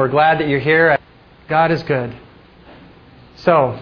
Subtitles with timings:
[0.00, 0.96] We're glad that you're here.
[1.46, 2.16] God is good.
[3.36, 3.78] So,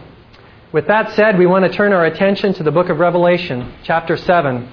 [0.73, 4.17] with that said, we want to turn our attention to the book of Revelation, chapter
[4.17, 4.69] 7.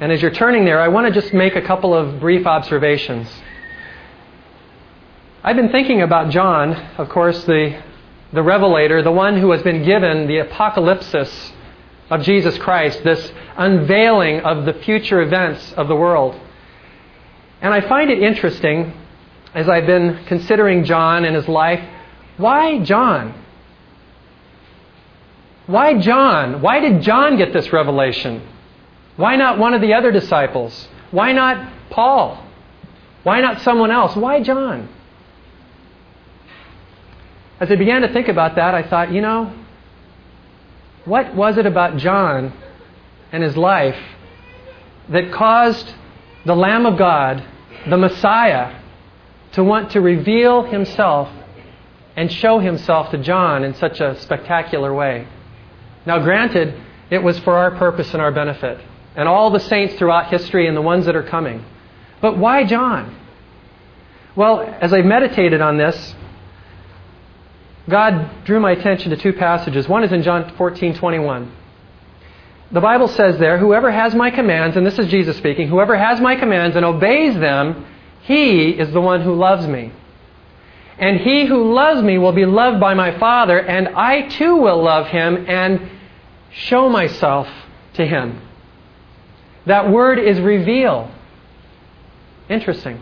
[0.00, 3.28] And as you're turning there, I want to just make a couple of brief observations.
[5.44, 7.78] I've been thinking about John, of course, the,
[8.32, 11.52] the revelator, the one who has been given the apocalypsis
[12.08, 16.40] of Jesus Christ, this unveiling of the future events of the world.
[17.60, 18.94] And I find it interesting
[19.54, 21.82] as I've been considering John and his life,
[22.36, 23.34] why John?
[25.66, 26.62] Why John?
[26.62, 28.42] Why did John get this revelation?
[29.16, 30.88] Why not one of the other disciples?
[31.10, 32.44] Why not Paul?
[33.22, 34.16] Why not someone else?
[34.16, 34.88] Why John?
[37.60, 39.54] As I began to think about that, I thought, you know,
[41.04, 42.52] what was it about John
[43.30, 43.98] and his life
[45.08, 45.94] that caused
[46.44, 47.44] the Lamb of God,
[47.88, 48.81] the Messiah,
[49.52, 51.28] to want to reveal himself
[52.16, 55.26] and show himself to John in such a spectacular way.
[56.04, 56.74] Now, granted,
[57.10, 58.80] it was for our purpose and our benefit,
[59.14, 61.64] and all the saints throughout history and the ones that are coming.
[62.20, 63.18] But why John?
[64.34, 66.14] Well, as I meditated on this,
[67.88, 69.88] God drew my attention to two passages.
[69.88, 71.52] One is in John 14 21.
[72.70, 76.20] The Bible says there, Whoever has my commands, and this is Jesus speaking, whoever has
[76.20, 77.86] my commands and obeys them,
[78.32, 79.92] he is the one who loves me.
[80.98, 84.82] And he who loves me will be loved by my Father, and I too will
[84.82, 85.90] love him and
[86.50, 87.48] show myself
[87.94, 88.40] to him.
[89.66, 91.10] That word is reveal.
[92.48, 93.00] Interesting.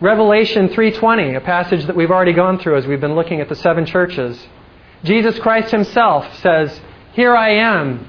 [0.00, 3.54] Revelation 3:20, a passage that we've already gone through as we've been looking at the
[3.54, 4.46] seven churches.
[5.04, 6.80] Jesus Christ himself says,
[7.12, 8.06] "Here I am.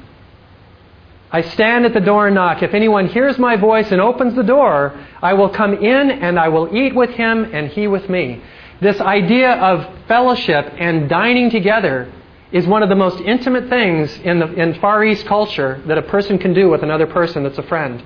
[1.32, 2.64] I stand at the door and knock.
[2.64, 6.48] If anyone hears my voice and opens the door, I will come in and I
[6.48, 8.42] will eat with him and he with me.
[8.80, 12.12] This idea of fellowship and dining together
[12.52, 16.04] is one of the most intimate things in, the, in Far East culture that a
[16.04, 18.02] person can do with another person that's a friend.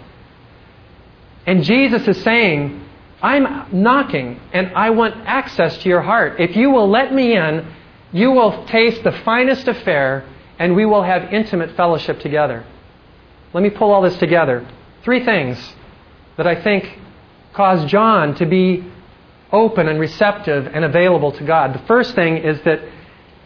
[1.46, 2.84] And Jesus is saying,
[3.22, 6.40] I'm knocking and I want access to your heart.
[6.40, 7.72] If you will let me in,
[8.12, 10.26] you will taste the finest affair
[10.58, 12.66] and we will have intimate fellowship together.
[13.54, 14.68] Let me pull all this together.
[15.04, 15.58] Three things
[16.38, 17.00] that I think
[17.54, 18.86] caused John to be
[19.52, 21.74] open and receptive and available to God.
[21.74, 22.82] The first thing is that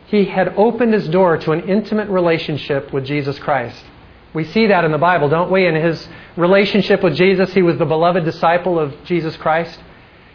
[0.08, 3.84] he had opened his door to an intimate relationship with Jesus Christ.
[4.34, 5.66] We see that in the Bible, don't we?
[5.66, 9.80] In his relationship with Jesus, he was the beloved disciple of Jesus Christ.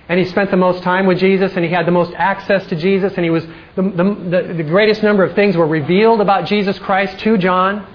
[0.09, 2.75] And he spent the most time with Jesus, and he had the most access to
[2.75, 6.79] Jesus, and he was the, the, the greatest number of things were revealed about Jesus
[6.81, 7.87] Christ to John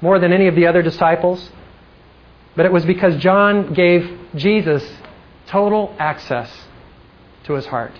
[0.00, 1.50] more than any of the other disciples.
[2.54, 4.84] But it was because John gave Jesus
[5.46, 6.50] total access
[7.44, 7.92] to his heart.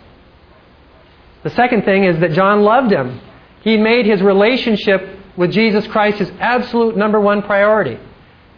[1.42, 3.20] The second thing is that John loved him.
[3.62, 7.98] He made his relationship with Jesus Christ his absolute number one priority.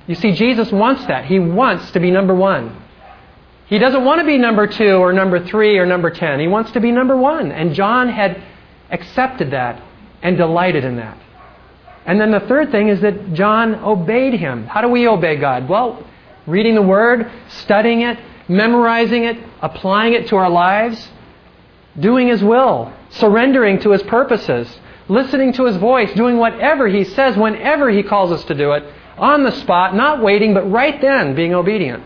[0.06, 1.26] You see, Jesus wants that.
[1.26, 2.82] He wants to be number one.
[3.66, 6.40] He doesn't want to be number two or number three or number ten.
[6.40, 7.52] He wants to be number one.
[7.52, 8.42] And John had
[8.90, 9.82] accepted that
[10.22, 11.18] and delighted in that.
[12.08, 14.66] And then the third thing is that John obeyed him.
[14.66, 15.68] How do we obey God?
[15.68, 16.02] Well,
[16.46, 21.10] reading the Word, studying it, memorizing it, applying it to our lives,
[22.00, 24.74] doing His will, surrendering to His purposes,
[25.08, 28.84] listening to His voice, doing whatever He says whenever He calls us to do it,
[29.18, 32.02] on the spot, not waiting, but right then being obedient.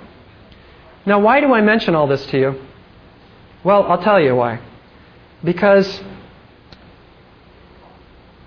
[1.07, 2.67] Now, why do I mention all this to you?
[3.63, 4.61] Well, I'll tell you why.
[5.45, 6.03] Because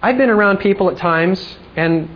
[0.06, 2.08] I've been around people at times, and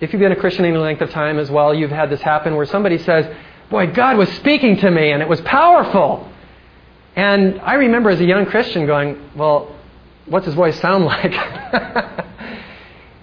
[0.00, 2.56] if you've been a Christian any length of time as well, you've had this happen
[2.56, 3.26] where somebody says,
[3.68, 6.26] Boy, God was speaking to me, and it was powerful.
[7.14, 9.76] And I remember as a young Christian going, Well,
[10.24, 11.34] what's his voice sound like?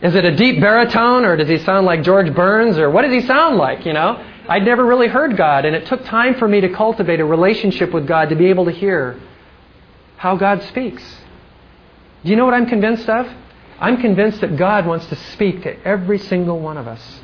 [0.03, 3.11] Is it a deep baritone, or does he sound like George Burns, or what does
[3.11, 4.23] he sound like, you know?
[4.47, 7.91] I'd never really heard God, and it took time for me to cultivate a relationship
[7.91, 9.19] with God to be able to hear
[10.17, 11.03] how God speaks.
[12.23, 13.27] Do you know what I'm convinced of?
[13.81, 17.19] I'm convinced that God wants to speak to every single one of us.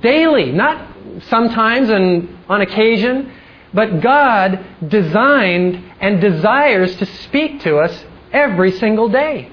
[0.00, 0.96] Daily, not
[1.28, 3.30] sometimes and on occasion,
[3.74, 9.52] but God designed and desires to speak to us every single day.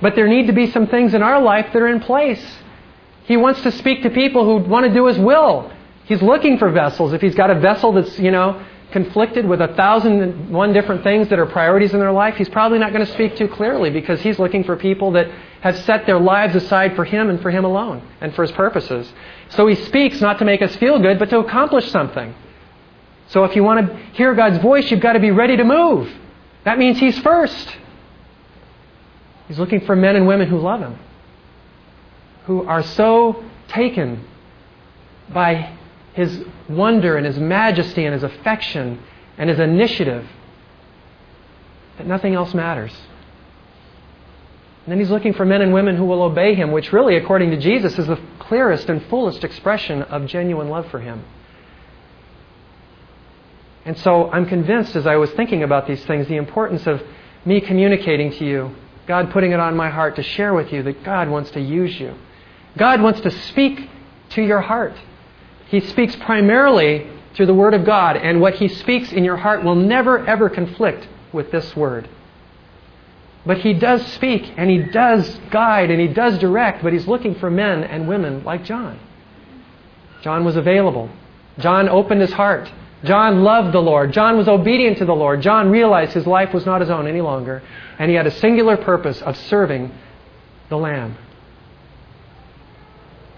[0.00, 2.44] But there need to be some things in our life that are in place.
[3.24, 5.72] He wants to speak to people who want to do His will.
[6.04, 7.12] He's looking for vessels.
[7.12, 11.02] If He's got a vessel that's, you know, conflicted with a thousand and one different
[11.02, 13.90] things that are priorities in their life, he's probably not going to speak too clearly
[13.90, 15.28] because he's looking for people that
[15.62, 19.12] have set their lives aside for him and for him alone and for his purposes.
[19.50, 22.34] So he speaks not to make us feel good, but to accomplish something.
[23.28, 26.12] So if you want to hear God's voice, you've got to be ready to move.
[26.64, 27.76] That means He's first.
[29.48, 30.98] He's looking for men and women who love Him,
[32.44, 34.24] who are so taken
[35.32, 35.76] by
[36.14, 39.00] His wonder and His majesty and His affection
[39.38, 40.26] and His initiative
[41.98, 42.92] that nothing else matters.
[44.84, 47.50] And then He's looking for men and women who will obey Him, which really, according
[47.50, 51.24] to Jesus, is the clearest and fullest expression of genuine love for Him.
[53.84, 57.02] And so I'm convinced as I was thinking about these things the importance of
[57.44, 58.74] me communicating to you,
[59.06, 61.98] God putting it on my heart to share with you that God wants to use
[61.98, 62.14] you.
[62.76, 63.90] God wants to speak
[64.30, 64.94] to your heart.
[65.72, 69.64] He speaks primarily through the Word of God, and what He speaks in your heart
[69.64, 72.10] will never, ever conflict with this Word.
[73.46, 77.34] But He does speak, and He does guide, and He does direct, but He's looking
[77.34, 79.00] for men and women like John.
[80.20, 81.08] John was available.
[81.58, 82.70] John opened his heart.
[83.04, 84.12] John loved the Lord.
[84.12, 85.40] John was obedient to the Lord.
[85.40, 87.62] John realized his life was not his own any longer,
[87.98, 89.90] and he had a singular purpose of serving
[90.68, 91.16] the Lamb.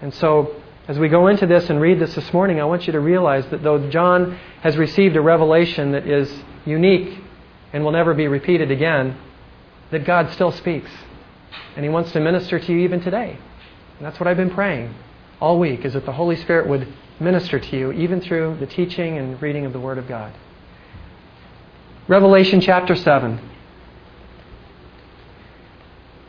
[0.01, 2.93] And so, as we go into this and read this this morning, I want you
[2.93, 6.31] to realize that though John has received a revelation that is
[6.65, 7.17] unique
[7.73, 9.17] and will never be repeated again,
[9.91, 10.91] that God still speaks.
[11.75, 13.37] And he wants to minister to you even today.
[13.97, 14.93] And that's what I've been praying
[15.41, 16.87] all week, is that the Holy Spirit would
[17.19, 20.33] minister to you, even through the teaching and reading of the Word of God.
[22.07, 23.39] Revelation chapter 7.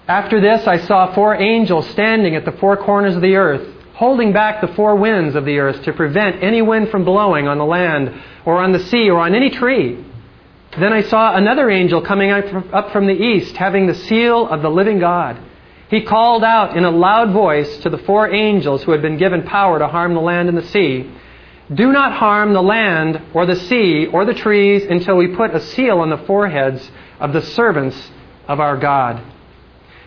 [0.08, 4.30] After this, I saw four angels standing at the four corners of the earth, holding
[4.30, 7.64] back the four winds of the earth to prevent any wind from blowing on the
[7.64, 8.14] land,
[8.44, 10.04] or on the sea, or on any tree.
[10.78, 14.68] Then I saw another angel coming up from the east, having the seal of the
[14.68, 15.40] living God.
[15.88, 19.44] He called out in a loud voice to the four angels who had been given
[19.44, 21.10] power to harm the land and the sea
[21.72, 25.60] Do not harm the land or the sea or the trees until we put a
[25.60, 28.10] seal on the foreheads of the servants
[28.46, 29.22] of our God.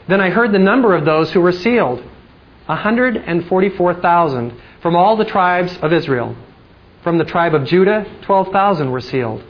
[0.08, 2.04] Then I heard the number of those who were sealed
[2.70, 6.36] 144,000 from all the tribes of Israel.
[7.02, 9.44] From the tribe of Judah, 12,000 were sealed.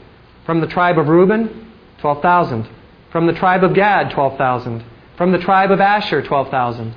[0.46, 2.66] From the tribe of Reuben, 12,000.
[3.12, 4.82] From the tribe of Gad, 12,000.
[5.18, 6.94] From the tribe of Asher, 12,000.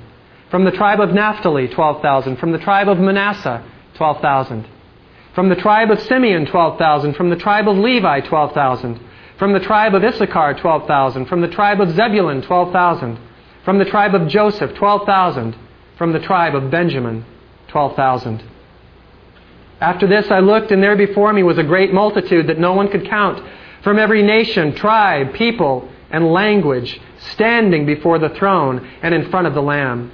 [0.50, 2.36] From the tribe of Naphtali, 12,000.
[2.38, 3.62] From the tribe of Manasseh,
[3.96, 4.66] 12,000.
[5.34, 7.12] From the tribe of Simeon, 12,000.
[7.12, 8.98] From the tribe of Levi, 12,000.
[9.38, 11.26] From the tribe of Issachar, 12,000.
[11.26, 13.18] From the tribe of Zebulun, 12,000.
[13.62, 15.56] From the tribe of Joseph, 12,000.
[15.96, 17.24] From the tribe of Benjamin,
[17.68, 18.42] 12,000.
[19.80, 22.88] After this I looked, and there before me was a great multitude that no one
[22.88, 23.44] could count,
[23.82, 27.00] from every nation, tribe, people, and language,
[27.32, 30.10] standing before the throne and in front of the Lamb.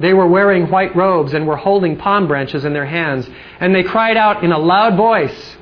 [0.00, 3.28] They were wearing white robes and were holding palm branches in their hands,
[3.60, 5.56] and they cried out in a loud voice,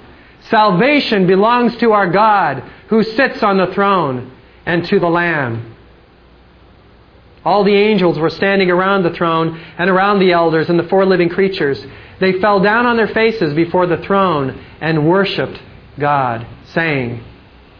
[0.48, 4.32] Salvation belongs to our God, who sits on the throne,
[4.64, 5.69] and to the Lamb.
[7.44, 11.06] All the angels were standing around the throne and around the elders and the four
[11.06, 11.84] living creatures.
[12.20, 15.60] They fell down on their faces before the throne and worshiped
[15.98, 17.24] God, saying,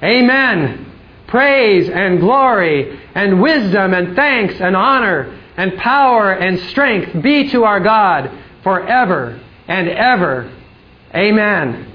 [0.03, 0.87] Amen.
[1.27, 7.65] Praise and glory and wisdom and thanks and honor and power and strength be to
[7.65, 8.31] our God
[8.63, 10.51] forever and ever.
[11.15, 11.87] Amen.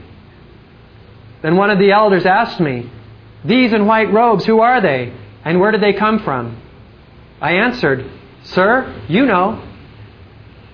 [1.41, 2.89] Then one of the elders asked me,
[3.43, 5.13] These in white robes, who are they?
[5.43, 6.61] And where did they come from?
[7.41, 8.09] I answered,
[8.43, 9.63] Sir, you know.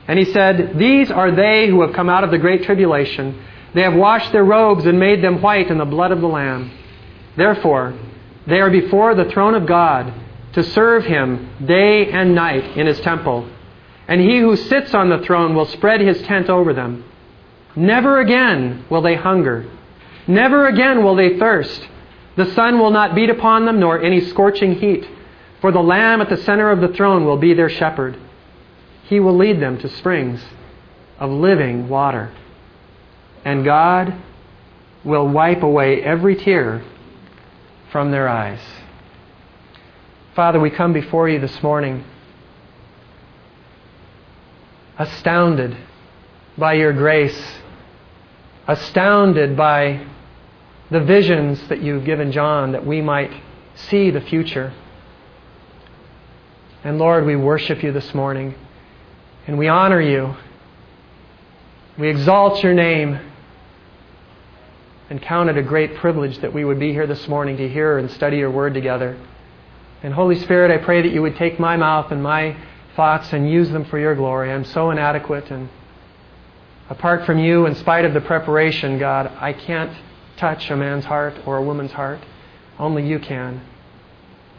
[0.08, 3.44] And he said, These are they who have come out of the great tribulation.
[3.74, 6.72] They have washed their robes and made them white in the blood of the Lamb.
[7.38, 7.94] Therefore,
[8.48, 10.14] they are before the throne of God
[10.54, 13.50] to serve him day and night in his temple.
[14.08, 17.06] And he who sits on the throne will spread his tent over them.
[17.76, 19.66] Never again will they hunger.
[20.28, 21.88] Never again will they thirst.
[22.36, 25.08] The sun will not beat upon them, nor any scorching heat.
[25.62, 28.18] For the Lamb at the center of the throne will be their shepherd.
[29.04, 30.44] He will lead them to springs
[31.20, 32.34] of living water.
[33.46, 34.16] And God
[35.04, 36.84] will wipe away every tear
[37.92, 38.62] from their eyes.
[40.36, 42.04] Father, we come before you this morning
[44.98, 45.76] astounded
[46.58, 47.56] by your grace,
[48.68, 50.06] astounded by
[50.90, 53.32] the visions that you've given John that we might
[53.76, 54.74] see the future.
[56.84, 58.56] And Lord, we worship you this morning
[59.46, 60.36] and we honor you.
[61.98, 63.20] We exalt your name
[65.12, 68.00] and count it a great privilege that we would be here this morning to hear
[68.00, 69.16] and study your word together.
[70.02, 72.58] And Holy Spirit, I pray that you would take my mouth and my
[72.96, 74.52] thoughts and use them for your glory.
[74.52, 75.70] I'm so inadequate and
[76.90, 79.96] apart from you, in spite of the preparation, God, I can't
[80.38, 82.22] touch a man's heart or a woman's heart.
[82.80, 83.62] Only you can.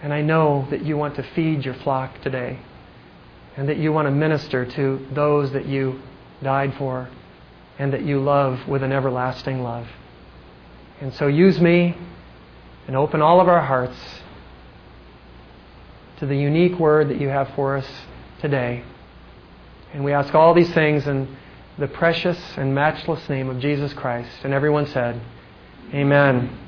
[0.02, 2.58] And I know that you want to feed your flock today
[3.56, 6.00] and that you want to minister to those that you
[6.42, 7.08] died for
[7.78, 9.86] and that you love with an everlasting love.
[11.00, 11.96] And so use me
[12.86, 13.96] and open all of our hearts
[16.18, 17.86] to the unique word that you have for us
[18.40, 18.84] today.
[19.92, 21.36] And we ask all these things in
[21.78, 24.30] the precious and matchless name of Jesus Christ.
[24.42, 25.20] And everyone said,
[25.92, 26.58] Amen.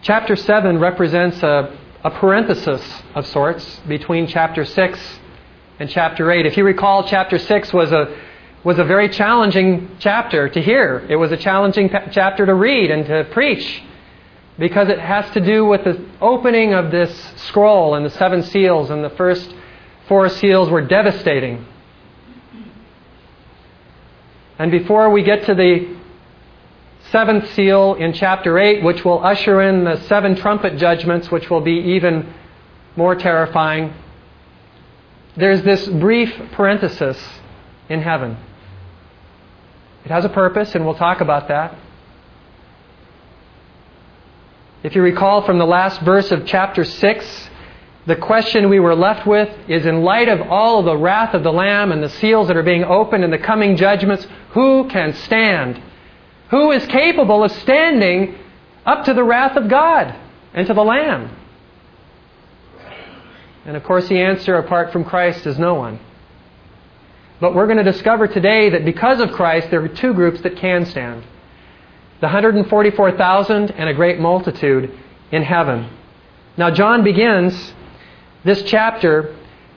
[0.00, 2.82] Chapter 7 represents a, a parenthesis
[3.16, 5.18] of sorts between chapter 6
[5.80, 6.46] and chapter 8.
[6.46, 8.16] If you recall, chapter 6 was a,
[8.62, 11.04] was a very challenging chapter to hear.
[11.08, 13.82] It was a challenging chapter to read and to preach
[14.56, 18.90] because it has to do with the opening of this scroll and the seven seals,
[18.90, 19.52] and the first
[20.06, 21.66] four seals were devastating.
[24.60, 25.97] And before we get to the
[27.10, 31.60] seventh seal in chapter 8, which will usher in the seven trumpet judgments, which will
[31.60, 32.32] be even
[32.96, 33.94] more terrifying,
[35.36, 37.18] there's this brief parenthesis
[37.88, 38.36] in heaven.
[40.04, 41.76] It has a purpose, and we'll talk about that.
[44.82, 47.50] If you recall from the last verse of chapter 6,
[48.06, 51.42] the question we were left with is in light of all of the wrath of
[51.42, 55.14] the Lamb and the seals that are being opened and the coming judgments, who can
[55.14, 55.82] stand?
[56.50, 58.36] Who is capable of standing
[58.86, 60.14] up to the wrath of God
[60.54, 61.36] and to the Lamb?
[63.66, 66.00] And of course, the answer apart from Christ is no one.
[67.40, 70.56] But we're going to discover today that because of Christ, there are two groups that
[70.56, 71.24] can stand
[72.20, 74.92] the 144,000 and a great multitude
[75.30, 75.88] in heaven.
[76.56, 77.72] Now, John begins
[78.42, 79.36] this chapter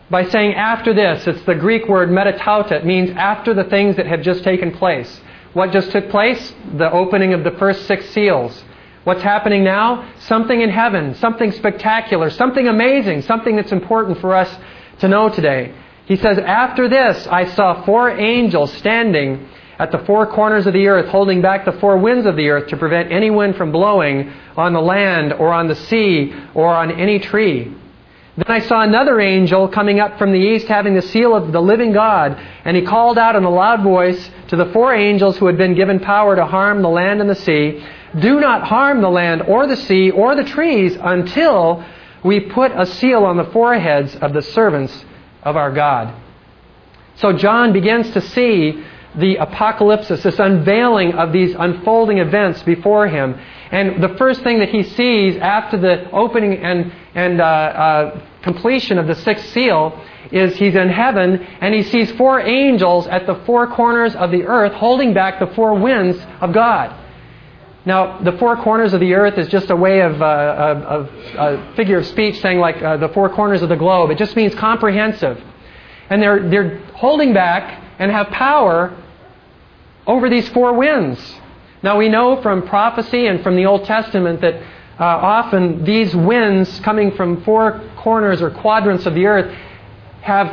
[0.10, 1.28] by saying after this.
[1.28, 2.72] It's the Greek word metatauta.
[2.72, 5.22] It means after the things that have just taken place.
[5.54, 6.54] What just took place?
[6.78, 8.64] The opening of the first six seals.
[9.04, 10.14] What's happening now?
[10.20, 14.56] Something in heaven, something spectacular, something amazing, something that's important for us
[15.00, 15.74] to know today.
[16.06, 20.88] He says, After this, I saw four angels standing at the four corners of the
[20.88, 24.32] earth, holding back the four winds of the earth to prevent any wind from blowing
[24.56, 27.74] on the land or on the sea or on any tree.
[28.38, 31.62] Then I saw another angel coming up from the east having the seal of the
[31.62, 35.48] living God, and he called out in a loud voice to the four angels who
[35.48, 37.86] had been given power to harm the land and the sea,
[38.18, 41.84] Do not harm the land or the sea or the trees until
[42.24, 45.06] we put a seal on the foreheads of the servants
[45.44, 46.14] of our God.
[47.16, 48.84] So John begins to see
[49.16, 53.40] the apocalypse, this unveiling of these unfolding events before him.
[53.72, 58.98] And the first thing that he sees after the opening and, and uh, uh, completion
[58.98, 60.00] of the sixth seal
[60.32, 64.44] is he's in heaven and he sees four angels at the four corners of the
[64.44, 66.98] earth holding back the four winds of God.
[67.86, 72.06] Now, the four corners of the earth is just a way of, uh, figure of
[72.06, 74.12] speech saying like uh, the four corners of the globe.
[74.12, 75.42] It just means comprehensive.
[76.10, 78.98] And they're, they're holding back and have power
[80.08, 81.20] over these four winds.
[81.84, 86.80] Now, we know from prophecy and from the Old Testament that uh, often these winds
[86.80, 89.56] coming from four corners or quadrants of the earth
[90.22, 90.48] have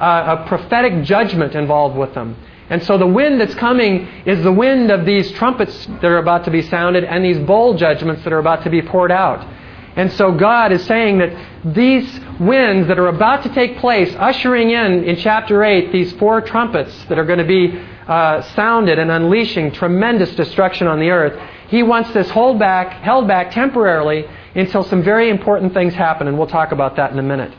[0.00, 2.34] uh, a prophetic judgment involved with them.
[2.70, 6.46] And so the wind that's coming is the wind of these trumpets that are about
[6.46, 9.46] to be sounded and these bowl judgments that are about to be poured out.
[9.96, 11.32] And so God is saying that
[11.64, 16.40] these winds that are about to take place, ushering in, in chapter 8, these four
[16.40, 21.40] trumpets that are going to be uh, sounded and unleashing tremendous destruction on the earth,
[21.68, 26.36] He wants this hold back, held back temporarily until some very important things happen, and
[26.36, 27.54] we'll talk about that in a minute.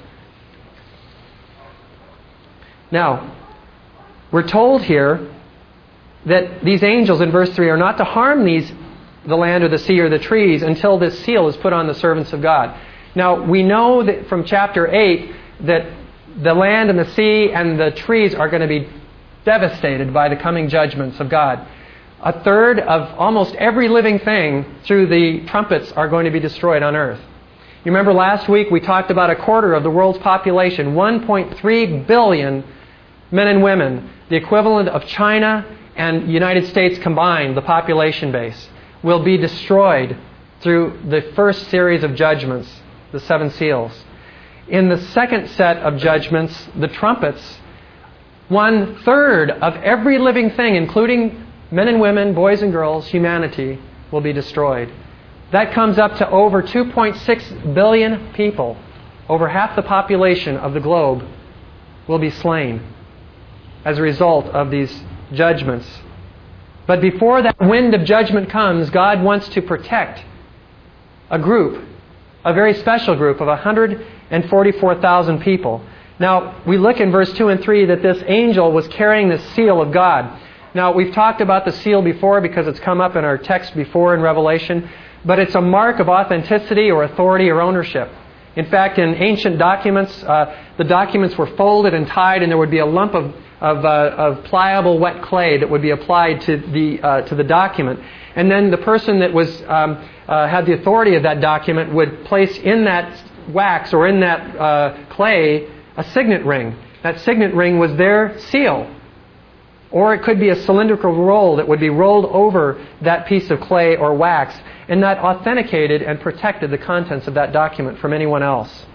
[2.92, 3.34] Now,
[4.32, 5.32] we're told here
[6.26, 8.72] that these angels in verse 3 are not to harm these
[9.28, 11.94] the land or the sea or the trees until this seal is put on the
[11.94, 12.80] servants of God.
[13.16, 15.90] Now, we know that from chapter 8 that
[16.42, 18.90] the land and the sea and the trees are going to be
[19.46, 21.66] devastated by the coming judgments of God.
[22.22, 26.84] A third of almost every living thing through the trumpets are going to be destroyed
[26.84, 27.22] on earth.
[27.84, 32.64] You remember last week we talked about a quarter of the world's population, 1.3 billion
[33.32, 35.66] men and women, the equivalent of China
[35.96, 38.70] and United States combined, the population base
[39.06, 40.18] will be destroyed
[40.62, 42.82] through the first series of judgments,
[43.12, 43.94] the seven seals.
[44.68, 47.60] In the second set of judgments, the trumpets,
[48.50, 53.80] one third of every living thing, including men and women, boys and girls, humanity,
[54.12, 54.92] will be destroyed.
[55.52, 58.76] That comes up to over 2.6 billion people.
[59.30, 61.24] Over half the population of the globe
[62.08, 62.82] will be slain
[63.84, 65.88] as a result of these judgments
[66.88, 70.24] But before that wind of judgment comes, God wants to protect
[71.30, 71.84] a group,
[72.44, 75.82] a very special group of 144,000 people.
[76.20, 79.82] Now, we look in verse 2 and 3 that this angel was carrying the seal
[79.82, 80.40] of God.
[80.74, 84.14] Now, we've talked about the seal before because it's come up in our text before
[84.14, 84.90] in Revelation,
[85.26, 88.10] but it's a mark of authenticity or authority or ownership.
[88.56, 92.72] In fact, in ancient documents, uh, the documents were folded and tied, and there would
[92.72, 96.58] be a lump of, of, uh, of pliable wet clay that would be applied to
[96.58, 98.00] the, uh, to the document.
[98.36, 102.26] And then the person that was, um, uh, had the authority of that document would
[102.26, 106.76] place in that wax or in that uh, clay a signet ring.
[107.04, 108.92] That signet ring was their seal.
[109.92, 113.62] Or it could be a cylindrical roll that would be rolled over that piece of
[113.62, 114.60] clay or wax
[114.90, 118.86] and that authenticated and protected the contents of that document from anyone else.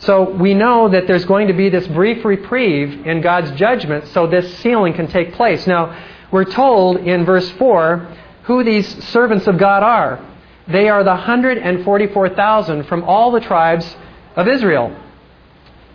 [0.00, 4.26] So we know that there's going to be this brief reprieve in God's judgment so
[4.26, 5.66] this sealing can take place.
[5.66, 5.96] Now,
[6.30, 10.26] we're told in verse 4 who these servants of God are.
[10.68, 13.96] They are the 144,000 from all the tribes
[14.36, 14.96] of Israel.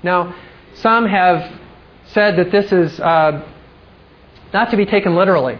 [0.03, 0.35] Now,
[0.75, 1.59] some have
[2.07, 3.43] said that this is uh,
[4.53, 5.57] not to be taken literally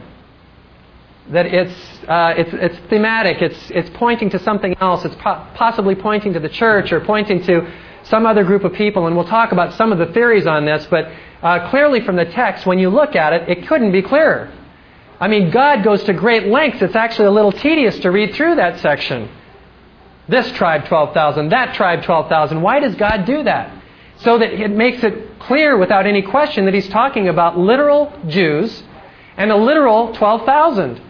[1.30, 1.74] that it's,
[2.08, 6.40] uh, it's, it's thematic, it's, it's pointing to something else, it's po- possibly pointing to
[6.40, 7.68] the church or pointing to
[8.06, 10.86] some other group of people, and we'll talk about some of the theories on this,
[10.90, 14.52] but uh, clearly from the text, when you look at it, it couldn't be clearer.
[15.20, 16.82] I mean, God goes to great lengths.
[16.82, 19.30] It's actually a little tedious to read through that section.
[20.28, 22.62] This tribe 12,000, that tribe 12,000.
[22.62, 23.82] Why does God do that?
[24.18, 28.84] So that it makes it clear without any question that He's talking about literal Jews
[29.38, 31.02] and a literal 12,000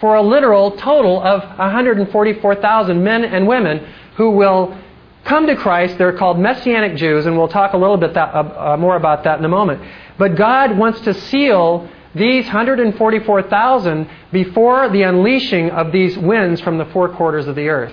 [0.00, 4.76] for a literal total of 144,000 men and women who will
[5.24, 5.98] come to Christ.
[5.98, 9.24] They're called Messianic Jews, and we'll talk a little bit that, uh, uh, more about
[9.24, 9.82] that in a moment.
[10.18, 16.86] But God wants to seal these 144,000 before the unleashing of these winds from the
[16.86, 17.92] four quarters of the earth,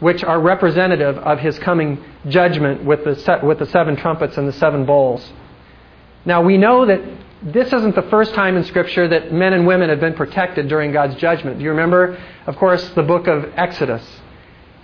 [0.00, 4.52] which are representative of His coming judgment with the, with the seven trumpets and the
[4.52, 5.32] seven bowls.
[6.24, 7.00] Now, we know that
[7.42, 10.92] this isn't the first time in Scripture that men and women have been protected during
[10.92, 11.58] God's judgment.
[11.58, 14.02] Do you remember, of course, the book of Exodus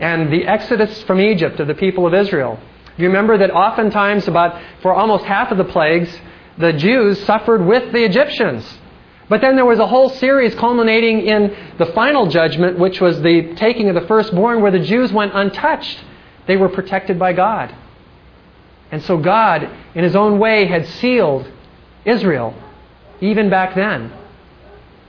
[0.02, 2.58] and the exodus from Egypt of the people of Israel?
[2.98, 6.14] You remember that oftentimes, about for almost half of the plagues,
[6.58, 8.78] the Jews suffered with the Egyptians?
[9.28, 13.54] But then there was a whole series culminating in the final judgment, which was the
[13.54, 16.04] taking of the firstborn, where the Jews went untouched.
[16.46, 17.74] They were protected by God.
[18.90, 21.48] And so God, in His own way, had sealed
[22.04, 22.54] Israel,
[23.20, 24.12] even back then.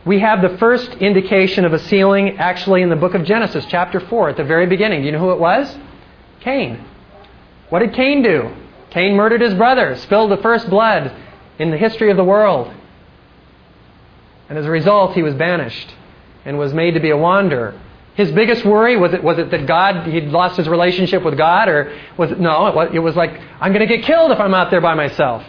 [0.06, 4.02] We have the first indication of a sealing actually in the book of Genesis, chapter
[4.02, 5.02] 4, at the very beginning.
[5.02, 5.78] Do you know who it was?
[6.42, 6.84] Cain.
[7.70, 8.54] What did Cain do?
[8.89, 11.16] Cain murdered his brother, spilled the first blood
[11.58, 12.74] in the history of the world.
[14.50, 15.96] And as a result, he was banished
[16.44, 17.80] and was made to be a wanderer.
[18.16, 21.68] His biggest worry was it was it that God he'd lost his relationship with God,
[21.68, 22.80] or was it no?
[22.94, 25.44] It was like I'm going to get killed if I'm out there by myself.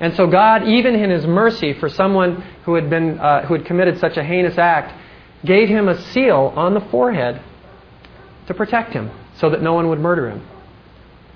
[0.00, 3.64] And so God, even in His mercy for someone who had, been, uh, who had
[3.64, 4.92] committed such a heinous act,
[5.44, 7.40] gave him a seal on the forehead
[8.46, 10.46] to protect him so that no one would murder him.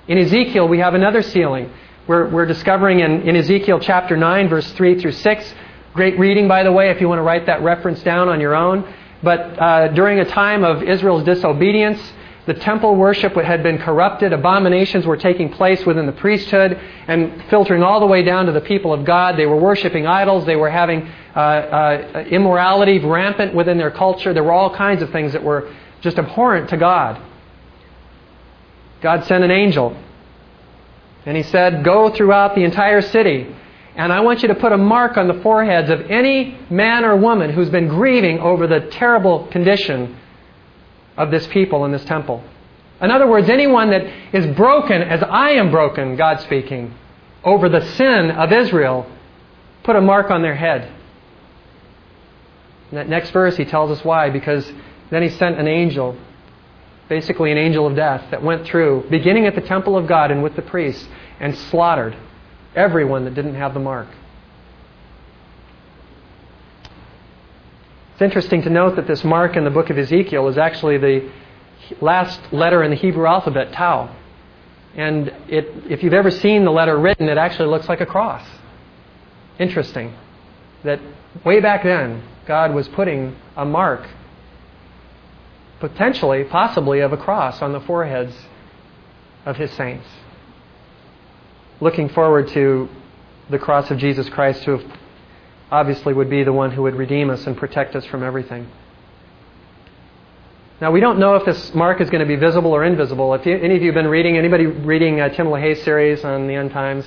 [0.06, 1.70] In Ezekiel, we have another sealing.
[2.06, 5.54] We're, we're discovering in, in Ezekiel chapter 9, verse 3 through 6.
[5.92, 8.54] Great reading, by the way, if you want to write that reference down on your
[8.54, 8.94] own.
[9.22, 12.00] But uh, during a time of Israel's disobedience,
[12.48, 14.32] the temple worship had been corrupted.
[14.32, 18.62] Abominations were taking place within the priesthood and filtering all the way down to the
[18.62, 19.36] people of God.
[19.36, 20.46] They were worshiping idols.
[20.46, 21.06] They were having
[21.36, 24.32] uh, uh, immorality rampant within their culture.
[24.32, 27.20] There were all kinds of things that were just abhorrent to God.
[29.02, 29.94] God sent an angel.
[31.26, 33.54] And he said, Go throughout the entire city.
[33.94, 37.14] And I want you to put a mark on the foreheads of any man or
[37.14, 40.16] woman who's been grieving over the terrible condition
[41.18, 42.42] of this people in this temple.
[43.00, 46.94] In other words, anyone that is broken as I am broken, God speaking,
[47.44, 49.06] over the sin of Israel,
[49.84, 50.92] put a mark on their head.
[52.90, 54.30] In that next verse, he tells us why.
[54.30, 54.72] Because
[55.10, 56.16] then he sent an angel,
[57.08, 60.42] basically an angel of death, that went through, beginning at the temple of God and
[60.42, 61.06] with the priests,
[61.38, 62.16] and slaughtered
[62.74, 64.08] everyone that didn't have the mark.
[68.18, 71.30] It's interesting to note that this mark in the book of Ezekiel is actually the
[72.00, 74.12] last letter in the Hebrew alphabet, Tau.
[74.96, 78.44] And it, if you've ever seen the letter written, it actually looks like a cross.
[79.60, 80.14] Interesting.
[80.82, 80.98] That
[81.44, 84.04] way back then, God was putting a mark,
[85.78, 88.34] potentially, possibly, of a cross on the foreheads
[89.46, 90.08] of his saints.
[91.80, 92.88] Looking forward to
[93.48, 94.97] the cross of Jesus Christ to have
[95.70, 98.68] obviously would be the one who would redeem us and protect us from everything.
[100.80, 103.34] Now, we don't know if this mark is going to be visible or invisible.
[103.34, 106.46] If you, any of you have been reading, anybody reading uh, Tim LaHaye's series on
[106.46, 107.04] the end times?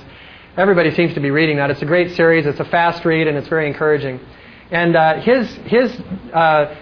[0.58, 1.70] Everybody seems to be reading that.
[1.70, 2.44] It's a great series.
[2.44, 4.20] It's a fast read, and it's very encouraging.
[4.70, 5.98] And uh, his, his,
[6.34, 6.74] uh,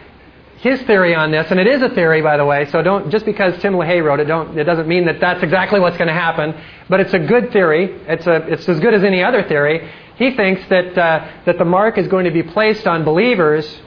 [0.59, 3.25] his theory on this, and it is a theory, by the way, so don't, just
[3.25, 6.13] because Tim LaHaye wrote it, don't, it doesn't mean that that's exactly what's going to
[6.13, 8.01] happen, but it's a good theory.
[8.09, 9.89] It's, a, it's as good as any other theory.
[10.21, 13.81] He thinks that, uh, that the mark is going to be placed on believers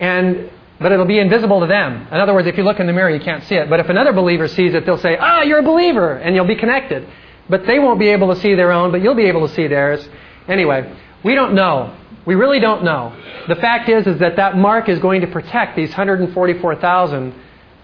[0.00, 2.06] and but it'll be invisible to them.
[2.10, 3.70] In other words, if you look in the mirror, you can't see it.
[3.70, 6.56] But if another believer sees it, they'll say, Ah, you're a believer, and you'll be
[6.56, 7.08] connected.
[7.48, 9.68] But they won't be able to see their own, but you'll be able to see
[9.68, 10.06] theirs.
[10.48, 10.94] Anyway,
[11.24, 11.96] we don't know.
[12.26, 13.16] We really don't know.
[13.48, 17.34] The fact is, is that that mark is going to protect these 144,000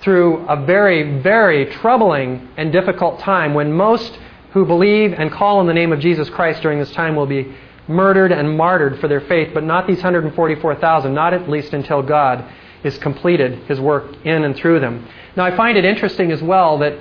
[0.00, 4.18] through a very, very troubling and difficult time when most
[4.52, 7.54] who believe and call on the name of Jesus Christ during this time will be
[7.88, 12.44] murdered and martyred for their faith, but not these 144,000, not at least until God
[12.84, 15.06] is completed his work in and through them.
[15.36, 16.98] Now, I find it interesting as well that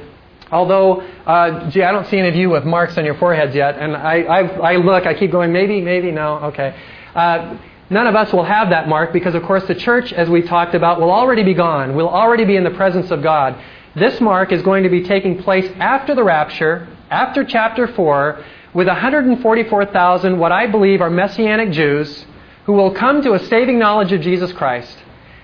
[0.52, 3.78] although, uh, gee, I don't see any of you with marks on your foreheads yet,
[3.78, 6.76] and I, I, I look, I keep going, maybe, maybe, no, okay.
[7.16, 7.58] Uh,
[7.90, 10.76] none of us will have that mark because, of course, the church, as we talked
[10.76, 11.96] about, will already be gone.
[11.96, 13.62] We'll already be in the presence of God.
[13.96, 18.44] This mark is going to be taking place after the rapture, after chapter 4,
[18.74, 22.26] with 144,000, what I believe are Messianic Jews,
[22.66, 24.98] who will come to a saving knowledge of Jesus Christ.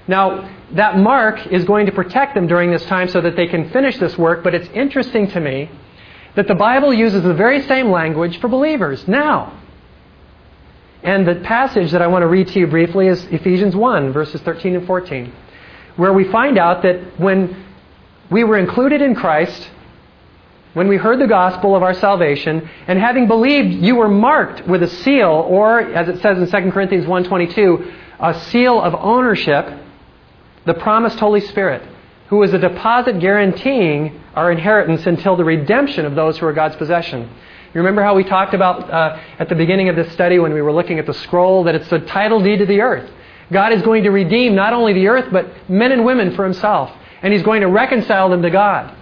[0.07, 3.69] Now, that mark is going to protect them during this time so that they can
[3.71, 5.69] finish this work, but it's interesting to me
[6.35, 9.59] that the Bible uses the very same language for believers now.
[11.03, 14.39] And the passage that I want to read to you briefly is Ephesians 1, verses
[14.41, 15.33] 13 and 14,
[15.97, 17.65] where we find out that when
[18.31, 19.69] we were included in Christ,
[20.77, 24.83] when we heard the gospel of our salvation, and having believed, you were marked with
[24.83, 29.65] a seal, or as it says in 2 Corinthians 1.22, a seal of ownership
[30.65, 31.81] the promised Holy Spirit,
[32.27, 36.75] who is a deposit guaranteeing our inheritance until the redemption of those who are God's
[36.75, 37.21] possession.
[37.21, 40.61] You remember how we talked about uh, at the beginning of this study when we
[40.61, 43.09] were looking at the scroll that it's the title deed to the earth.
[43.51, 46.91] God is going to redeem not only the earth, but men and women for himself.
[47.23, 48.93] And he's going to reconcile them to God.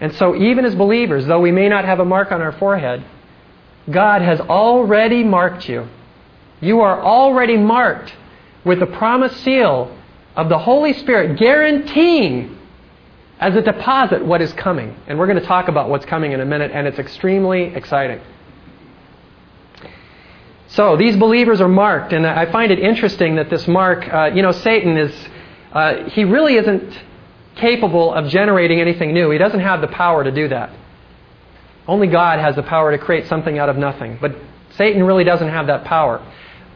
[0.00, 3.04] And so, even as believers, though we may not have a mark on our forehead,
[3.90, 5.88] God has already marked you.
[6.60, 8.14] You are already marked
[8.64, 9.96] with the promised seal
[10.34, 12.58] of the Holy Spirit guaranteeing
[13.38, 14.96] as a deposit what is coming.
[15.06, 18.20] And we're going to talk about what's coming in a minute, and it's extremely exciting.
[20.68, 24.42] So these believers are marked, and I find it interesting that this mark, uh, you
[24.42, 25.28] know, Satan is,
[25.72, 26.98] uh, he really isn't
[27.56, 29.30] capable of generating anything new.
[29.30, 30.70] He doesn't have the power to do that.
[31.88, 34.18] Only God has the power to create something out of nothing.
[34.20, 34.36] But
[34.76, 36.24] Satan really doesn't have that power.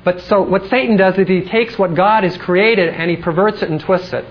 [0.04, 3.62] But so what Satan does is he takes what God has created and he perverts
[3.62, 4.24] it and twists it.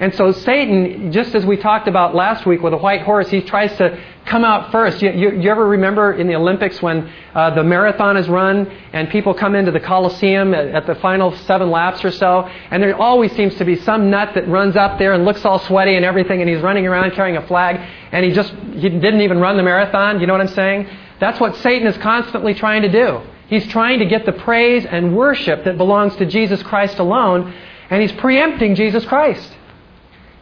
[0.00, 3.40] And so Satan, just as we talked about last week with a white horse, he
[3.40, 5.00] tries to come out first.
[5.00, 9.08] You, you, you ever remember in the Olympics when uh, the marathon is run and
[9.10, 12.96] people come into the Coliseum at, at, the final seven laps or so, and there
[12.96, 16.04] always seems to be some nut that runs up there and looks all sweaty and
[16.04, 17.76] everything, and he's running around carrying a flag,
[18.10, 20.20] and he just he didn't even run the marathon.
[20.20, 20.88] You know what I'm saying?
[21.20, 23.20] That's what Satan is constantly trying to do.
[23.46, 27.54] He's trying to get the praise and worship that belongs to Jesus Christ alone,
[27.90, 29.50] and he's preempting Jesus Christ.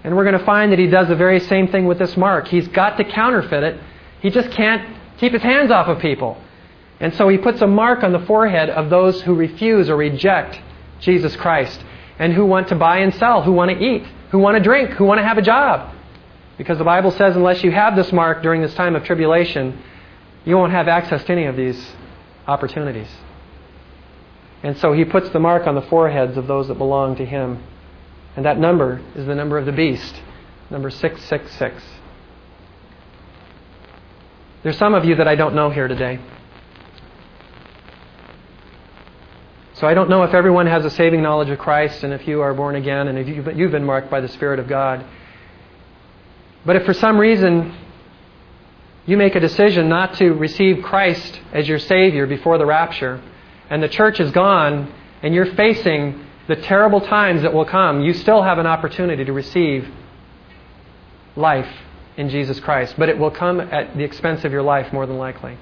[0.04, 2.48] And we're going to find that he does the very same thing with this mark.
[2.48, 3.80] He's got to counterfeit it.
[4.20, 6.36] He just can't keep his hands off of people.
[7.00, 10.60] And so he puts a mark on the forehead of those who refuse or reject
[11.00, 11.82] Jesus Christ
[12.18, 14.90] and who want to buy and sell, who want to eat, who want to drink,
[14.90, 15.94] who want to have a job.
[16.58, 19.82] Because the Bible says unless you have this mark during this time of tribulation,
[20.44, 21.92] you won't have access to any of these
[22.46, 23.08] opportunities.
[24.62, 27.62] And so he puts the mark on the foreheads of those that belong to him.
[28.36, 30.22] And that number is the number of the beast,
[30.70, 31.82] number 666.
[34.62, 36.20] There's some of you that I don't know here today.
[39.74, 42.40] So I don't know if everyone has a saving knowledge of Christ and if you
[42.40, 45.04] are born again and if you've been marked by the Spirit of God.
[46.64, 47.74] But if for some reason
[49.04, 53.20] you make a decision not to receive Christ as your Savior before the rapture,
[53.68, 58.12] and the church is gone, and you're facing the terrible times that will come, you
[58.12, 59.88] still have an opportunity to receive
[61.34, 61.68] life
[62.18, 62.94] in Jesus Christ.
[62.98, 65.56] But it will come at the expense of your life, more than likely.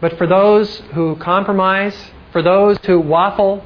[0.00, 1.96] But for those who compromise,
[2.30, 3.64] for those who waffle,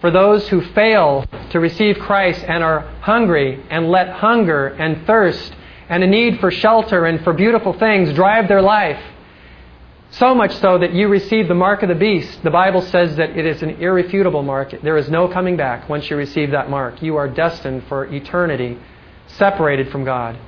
[0.00, 5.54] for those who fail to receive Christ and are hungry and let hunger and thirst
[5.90, 9.02] and a need for shelter and for beautiful things drive their life,
[10.10, 12.42] So much so that you receive the mark of the beast.
[12.42, 14.74] The Bible says that it is an irrefutable mark.
[14.82, 17.02] There is no coming back once you receive that mark.
[17.02, 18.78] You are destined for eternity,
[19.26, 20.38] separated from God.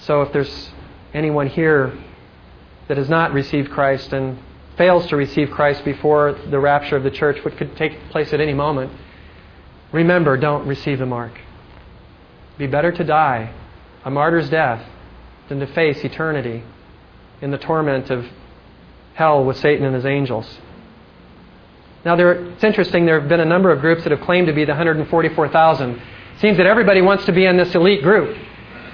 [0.00, 0.70] So if there's
[1.14, 1.92] anyone here
[2.88, 4.38] that has not received Christ and
[4.76, 8.40] fails to receive Christ before the rapture of the church, which could take place at
[8.40, 8.92] any moment,
[9.90, 11.32] remember, don't receive the mark.
[12.58, 13.54] Be better to die
[14.04, 14.86] a martyr's death
[15.48, 16.62] than to face eternity
[17.40, 18.26] in the torment of
[19.14, 20.58] hell with Satan and his angels.
[22.04, 24.54] Now, there, it's interesting, there have been a number of groups that have claimed to
[24.54, 25.90] be the 144,000.
[25.90, 26.00] It
[26.40, 28.36] seems that everybody wants to be in this elite group.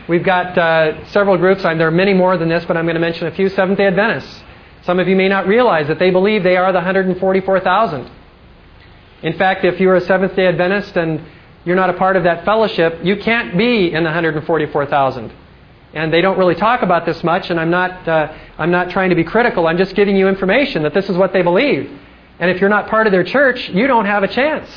[0.08, 1.62] We've got uh, several groups.
[1.62, 3.48] There are many more than this, but I'm going to mention a few.
[3.48, 4.42] Seventh day Adventists.
[4.82, 8.10] Some of you may not realize that they believe they are the 144,000.
[9.22, 11.24] In fact, if you're a Seventh day Adventist and
[11.64, 15.32] you're not a part of that fellowship, you can't be in the 144,000.
[15.96, 19.08] And they don't really talk about this much, and I'm not, uh, I'm not trying
[19.08, 19.66] to be critical.
[19.66, 21.90] I'm just giving you information that this is what they believe.
[22.38, 24.68] And if you're not part of their church, you don't have a chance.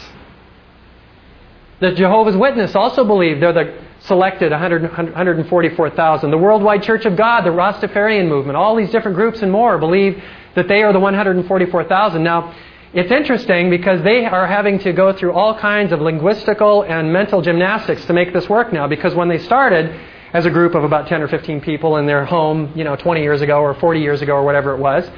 [1.82, 6.32] The Jehovah's Witness also believe they're the selected 100, 144,000.
[6.32, 10.24] The Worldwide Church of God, the Rastafarian movement, all these different groups and more believe
[10.56, 12.24] that they are the 144,000.
[12.24, 12.56] Now,
[12.94, 17.42] it's interesting because they are having to go through all kinds of linguistical and mental
[17.42, 19.94] gymnastics to make this work now because when they started
[20.34, 23.22] as a group of about 10 or 15 people in their home, you know, 20
[23.22, 25.10] years ago or 40 years ago or whatever it was,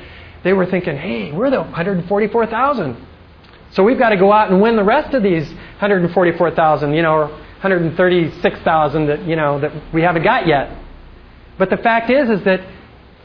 [0.44, 3.08] they were thinking, hey, we're the 144,000.
[3.72, 7.14] So we've got to go out and win the rest of these 144,000, you know,
[7.14, 10.78] or 136,000 that, you know, that we haven't got yet.
[11.58, 12.62] But the fact is, is that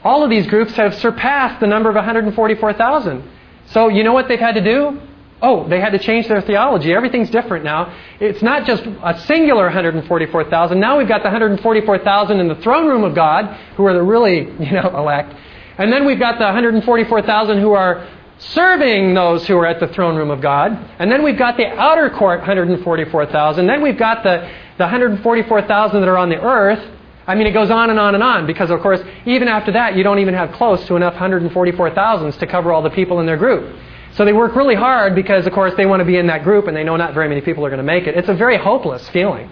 [0.05, 3.31] all of these groups have surpassed the number of 144,000.
[3.67, 5.01] So you know what they've had to do?
[5.43, 6.95] Oh, they had to change their theology.
[6.95, 7.95] Everything's different now.
[8.21, 10.81] It's not just a singular 144,000.
[10.81, 14.39] Now we've got the 144,000 in the throne room of God, who are the really,
[14.61, 15.35] you know, elect.
[15.79, 20.17] And then we've got the 144,000 who are serving those who are at the throne
[20.17, 20.73] room of God.
[20.99, 23.67] And then we've got the outer court 144,000.
[23.67, 26.83] Then we've got the, the 144,000 that are on the earth.
[27.27, 29.97] I mean, it goes on and on and on because, of course, even after that,
[29.97, 33.37] you don't even have close to enough 144,000s to cover all the people in their
[33.37, 33.77] group.
[34.17, 36.67] So they work really hard because, of course, they want to be in that group
[36.69, 38.17] and they know not very many people are going to make it.
[38.17, 39.51] It's a very hopeless feeling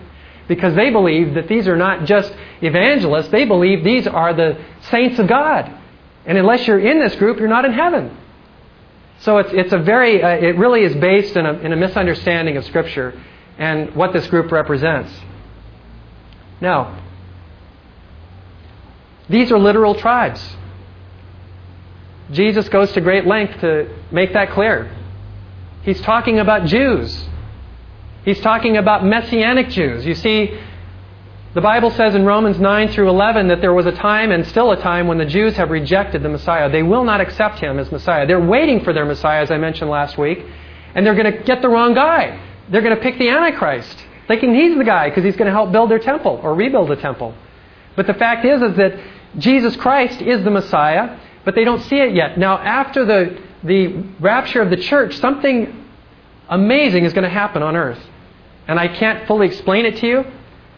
[0.48, 4.58] because they believe that these are not just evangelists, they believe these are the
[4.90, 5.70] saints of God.
[6.24, 8.16] And unless you're in this group, you're not in heaven.
[9.20, 12.56] So it's, it's a very, uh, it really is based in a, in a misunderstanding
[12.56, 13.20] of Scripture
[13.58, 15.12] and what this group represents.
[16.60, 17.02] Now,
[19.28, 20.42] these are literal tribes.
[22.30, 24.90] Jesus goes to great length to make that clear.
[25.82, 27.26] He's talking about Jews.
[28.24, 30.06] He's talking about Messianic Jews.
[30.06, 30.58] You see,
[31.52, 34.72] the Bible says in Romans 9 through 11 that there was a time and still
[34.72, 36.70] a time when the Jews have rejected the Messiah.
[36.70, 38.26] They will not accept him as Messiah.
[38.26, 40.44] They're waiting for their Messiah, as I mentioned last week,
[40.94, 42.40] and they're going to get the wrong guy.
[42.70, 45.70] They're going to pick the Antichrist, thinking he's the guy because he's going to help
[45.70, 47.34] build their temple or rebuild the temple.
[47.94, 48.98] But the fact is, is that
[49.38, 52.38] Jesus Christ is the Messiah, but they don't see it yet.
[52.38, 53.88] Now, after the, the
[54.20, 55.84] rapture of the church, something
[56.48, 58.00] amazing is going to happen on earth.
[58.66, 60.24] And I can't fully explain it to you,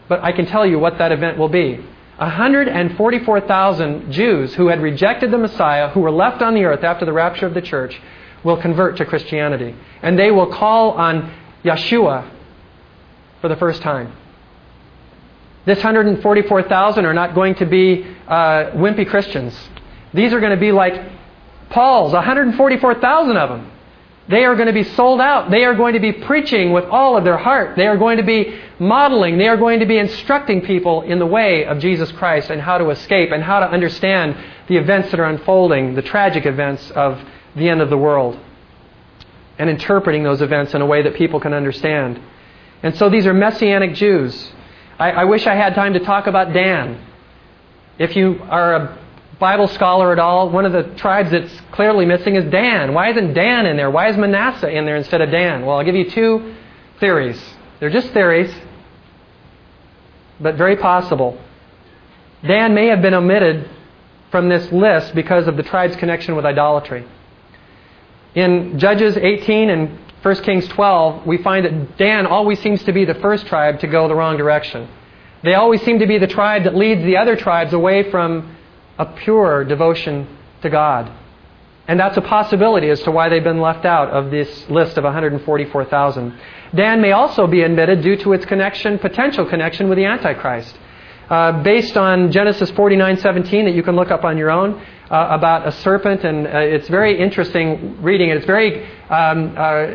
[0.09, 1.79] but I can tell you what that event will be.
[2.17, 7.13] 144,000 Jews who had rejected the Messiah, who were left on the earth after the
[7.13, 8.01] rapture of the church,
[8.43, 9.75] will convert to Christianity.
[10.01, 11.31] And they will call on
[11.63, 12.29] Yeshua
[13.41, 14.13] for the first time.
[15.65, 19.53] This 144,000 are not going to be uh, wimpy Christians.
[20.13, 21.11] These are going to be like
[21.69, 23.71] Paul's, 144,000 of them.
[24.29, 25.49] They are going to be sold out.
[25.49, 27.77] They are going to be preaching with all of their heart.
[27.77, 29.37] They are going to be modeling.
[29.37, 32.77] They are going to be instructing people in the way of Jesus Christ and how
[32.77, 34.35] to escape and how to understand
[34.67, 37.21] the events that are unfolding, the tragic events of
[37.55, 38.37] the end of the world,
[39.57, 42.19] and interpreting those events in a way that people can understand.
[42.83, 44.51] And so these are Messianic Jews.
[44.99, 47.01] I, I wish I had time to talk about Dan.
[47.97, 49.06] If you are a
[49.39, 52.93] Bible scholar at all, one of the tribes that's clearly missing is Dan.
[52.93, 53.91] Why isn't Dan in there?
[53.91, 55.65] Why is Manasseh in there instead of Dan?
[55.65, 56.55] Well, I'll give you two
[56.99, 57.39] theories.
[57.79, 58.53] They're just theories,
[60.39, 61.39] but very possible.
[62.45, 63.69] Dan may have been omitted
[64.31, 67.05] from this list because of the tribe's connection with idolatry.
[68.33, 73.05] In Judges 18 and 1 Kings 12, we find that Dan always seems to be
[73.05, 74.89] the first tribe to go the wrong direction.
[75.43, 78.56] They always seem to be the tribe that leads the other tribes away from
[78.97, 80.27] a pure devotion
[80.61, 81.11] to God.
[81.87, 85.05] And that's a possibility as to why they've been left out of this list of
[85.05, 86.37] 144,000.
[86.75, 90.77] Dan may also be admitted due to its connection, potential connection with the Antichrist.
[91.29, 95.67] Uh, based on Genesis 49:17 that you can look up on your own, uh, about
[95.67, 98.29] a serpent, and uh, it's very interesting reading.
[98.29, 99.87] It's very um, uh,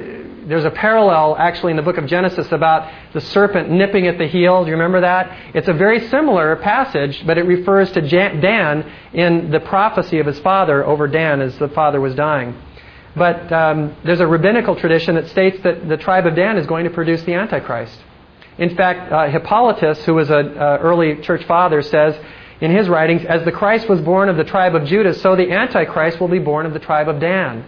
[0.46, 4.26] there's a parallel actually in the book of Genesis about the serpent nipping at the
[4.26, 4.64] heel.
[4.64, 5.54] Do you remember that?
[5.54, 10.38] It's a very similar passage, but it refers to Dan in the prophecy of his
[10.40, 12.60] father over Dan as the father was dying.
[13.14, 16.84] But um, there's a rabbinical tradition that states that the tribe of Dan is going
[16.84, 17.98] to produce the Antichrist.
[18.58, 22.16] In fact, uh, Hippolytus, who was an early church father, says
[22.60, 25.50] in his writings, as the Christ was born of the tribe of Judah, so the
[25.50, 27.64] Antichrist will be born of the tribe of Dan.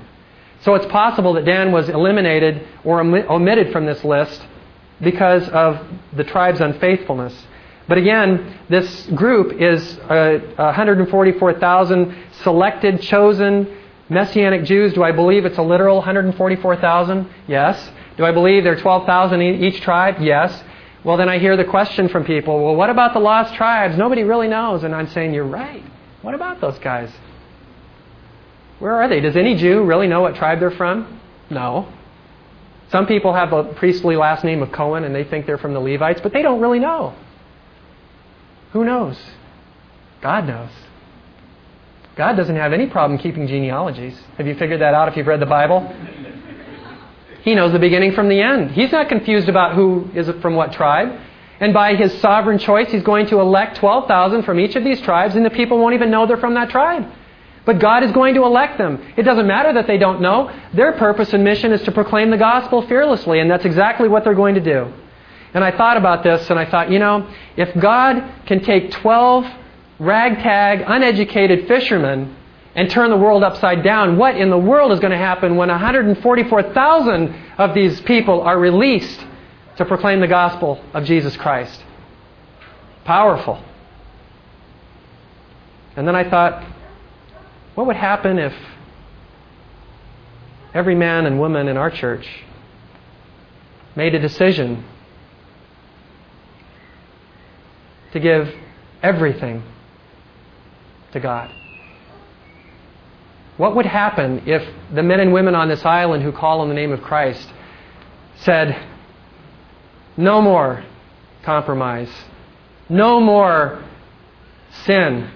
[0.64, 4.42] So it's possible that Dan was eliminated or omitted from this list
[5.00, 5.78] because of
[6.14, 7.34] the tribe's unfaithfulness.
[7.86, 13.76] But again, this group is uh, 144,000 selected, chosen
[14.08, 14.94] Messianic Jews.
[14.94, 17.28] Do I believe it's a literal 144,000?
[17.46, 17.90] Yes.
[18.16, 20.16] Do I believe there are 12,000 in each tribe?
[20.20, 20.64] Yes.
[21.04, 23.98] Well, then I hear the question from people well, what about the lost tribes?
[23.98, 24.82] Nobody really knows.
[24.82, 25.84] And I'm saying, you're right.
[26.22, 27.10] What about those guys?
[28.84, 29.20] Where are they?
[29.20, 31.18] Does any Jew really know what tribe they're from?
[31.48, 31.90] No.
[32.90, 35.80] Some people have a priestly last name of Cohen and they think they're from the
[35.80, 37.14] Levites, but they don't really know.
[38.74, 39.18] Who knows?
[40.20, 40.68] God knows.
[42.14, 44.20] God doesn't have any problem keeping genealogies.
[44.36, 45.80] Have you figured that out if you've read the Bible?
[47.40, 48.72] He knows the beginning from the end.
[48.72, 51.18] He's not confused about who is from what tribe.
[51.58, 55.36] And by his sovereign choice, he's going to elect 12,000 from each of these tribes,
[55.36, 57.10] and the people won't even know they're from that tribe.
[57.64, 59.02] But God is going to elect them.
[59.16, 60.54] It doesn't matter that they don't know.
[60.74, 64.34] Their purpose and mission is to proclaim the gospel fearlessly, and that's exactly what they're
[64.34, 64.92] going to do.
[65.54, 69.46] And I thought about this, and I thought, you know, if God can take 12
[69.98, 72.36] ragtag, uneducated fishermen
[72.74, 75.68] and turn the world upside down, what in the world is going to happen when
[75.68, 79.24] 144,000 of these people are released
[79.76, 81.82] to proclaim the gospel of Jesus Christ?
[83.04, 83.62] Powerful.
[85.96, 86.64] And then I thought,
[87.74, 88.52] what would happen if
[90.72, 92.26] every man and woman in our church
[93.96, 94.84] made a decision
[98.12, 98.54] to give
[99.02, 99.62] everything
[101.12, 101.50] to God?
[103.56, 106.74] What would happen if the men and women on this island who call on the
[106.74, 107.48] name of Christ
[108.36, 108.76] said,
[110.16, 110.84] No more
[111.44, 112.10] compromise,
[112.88, 113.82] no more
[114.84, 115.30] sin,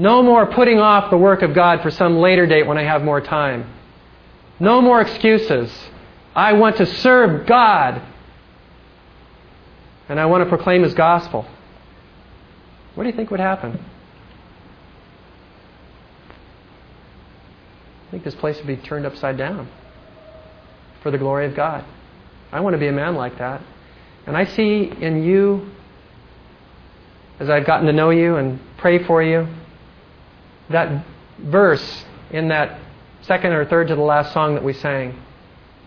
[0.00, 3.02] no more putting off the work of God for some later date when I have
[3.02, 3.70] more time.
[4.58, 5.70] No more excuses.
[6.34, 8.00] I want to serve God.
[10.08, 11.46] And I want to proclaim His gospel.
[12.94, 13.78] What do you think would happen?
[18.08, 19.68] I think this place would be turned upside down
[21.02, 21.84] for the glory of God.
[22.50, 23.60] I want to be a man like that.
[24.26, 25.70] And I see in you,
[27.38, 29.46] as I've gotten to know you and pray for you,
[30.70, 31.04] that
[31.38, 32.80] verse in that
[33.22, 35.20] second or third to the last song that we sang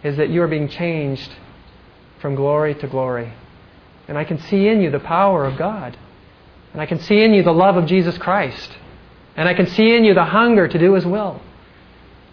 [0.04, 1.32] is that you are being changed
[2.20, 3.34] from glory to glory.
[4.08, 5.98] And I can see in you the power of God.
[6.74, 8.78] And I can see in you the love of Jesus Christ.
[9.36, 11.42] And I can see in you the hunger to do His will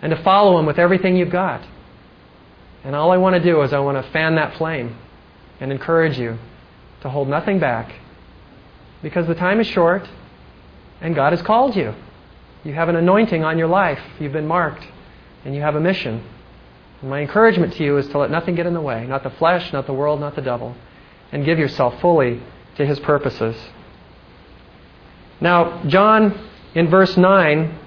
[0.03, 1.63] and to follow Him with everything you've got.
[2.85, 4.97] And all I want to do is I want to fan that flame
[5.61, 6.39] and encourage you
[7.03, 7.93] to hold nothing back
[9.03, 10.09] because the time is short
[11.01, 11.95] and God has called you.
[12.65, 14.01] You have an anointing on your life.
[14.19, 14.87] You've been marked,
[15.45, 16.23] and you have a mission.
[17.01, 19.31] And my encouragement to you is to let nothing get in the way not the
[19.31, 20.77] flesh, not the world, not the devil
[21.33, 22.41] and give yourself fully
[22.77, 23.57] to his purposes.
[25.41, 27.79] Now, John, in verse 9,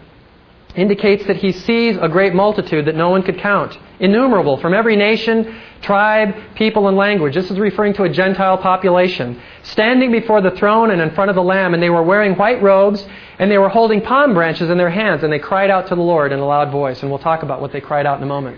[0.75, 4.95] indicates that he sees a great multitude that no one could count, innumerable, from every
[4.95, 7.35] nation, tribe, people, and language.
[7.35, 11.35] This is referring to a Gentile population, standing before the throne and in front of
[11.35, 13.05] the Lamb, and they were wearing white robes,
[13.37, 16.01] and they were holding palm branches in their hands, and they cried out to the
[16.01, 17.01] Lord in a loud voice.
[17.01, 18.57] And we'll talk about what they cried out in a moment.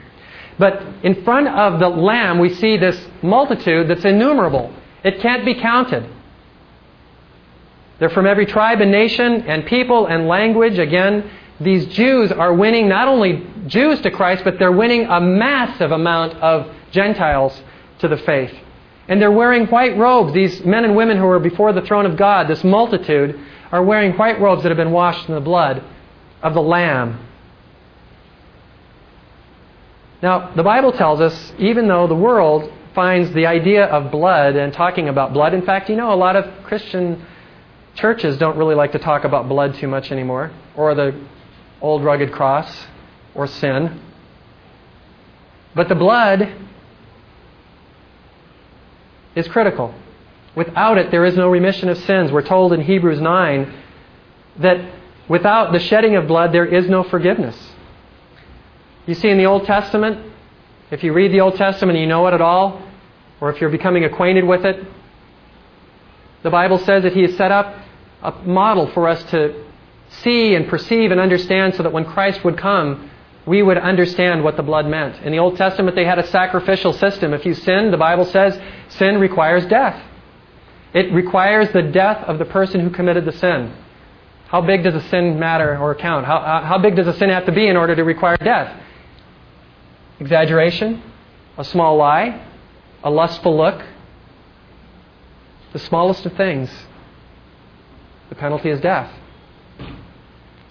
[0.58, 4.73] But in front of the Lamb, we see this multitude that's innumerable.
[5.04, 6.10] It can't be counted.
[7.99, 10.80] They're from every tribe and nation and people and language.
[10.80, 11.30] Again,
[11.60, 16.34] these Jews are winning not only Jews to Christ, but they're winning a massive amount
[16.38, 17.62] of Gentiles
[17.99, 18.53] to the faith.
[19.08, 20.34] And they're wearing white robes.
[20.34, 23.39] These men and women who are before the throne of God, this multitude,
[23.72, 25.84] are wearing white robes that have been washed in the blood
[26.41, 27.20] of the Lamb.
[30.22, 34.74] Now, the Bible tells us, even though the world finds the idea of blood and
[34.74, 37.26] talking about blood, in fact, you know, a lot of Christian
[37.93, 41.16] churches don't really like to talk about blood too much anymore, or the
[41.82, 42.88] old rugged cross,
[43.34, 44.01] or sin.
[45.73, 46.53] But the blood
[49.36, 49.93] is critical.
[50.55, 52.32] Without it, there is no remission of sins.
[52.32, 53.73] We're told in Hebrews 9
[54.59, 54.95] that
[55.28, 57.57] Without the shedding of blood, there is no forgiveness.
[59.07, 60.32] You see, in the Old Testament,
[60.91, 62.82] if you read the Old Testament and you know it at all,
[63.41, 64.86] or if you're becoming acquainted with it,
[66.43, 67.76] the Bible says that He has set up
[68.21, 69.64] a model for us to
[70.24, 73.09] see and perceive and understand so that when Christ would come,
[73.45, 75.22] we would understand what the blood meant.
[75.24, 77.34] In the Old Testament, they had a sacrificial system.
[77.34, 78.59] If you sin, the Bible says
[78.89, 80.01] sin requires death.
[80.93, 83.76] It requires the death of the person who committed the sin.
[84.47, 86.26] How big does a sin matter or count?
[86.26, 88.82] How, uh, how big does a sin have to be in order to require death?
[90.20, 91.03] Exaggeration?
[91.57, 92.47] A small lie?
[93.03, 93.84] A lustful look?
[95.74, 96.72] The smallest of things.
[98.30, 99.11] The penalty is death.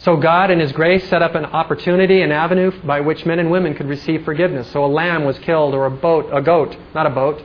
[0.04, 3.50] So God, in His grace, set up an opportunity, an avenue by which men and
[3.50, 4.70] women could receive forgiveness.
[4.70, 7.42] So a lamb was killed, or a boat, a goat, not a boat.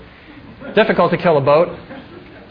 [0.76, 1.70] Difficult to kill a boat,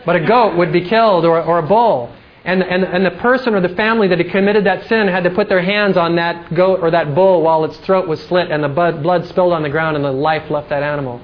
[0.06, 2.10] but a goat would be killed, or, or a bull.
[2.46, 5.30] And, and, and the person or the family that had committed that sin had to
[5.30, 8.64] put their hands on that goat or that bull while its throat was slit and
[8.64, 11.20] the blood spilled on the ground and the life left that animal.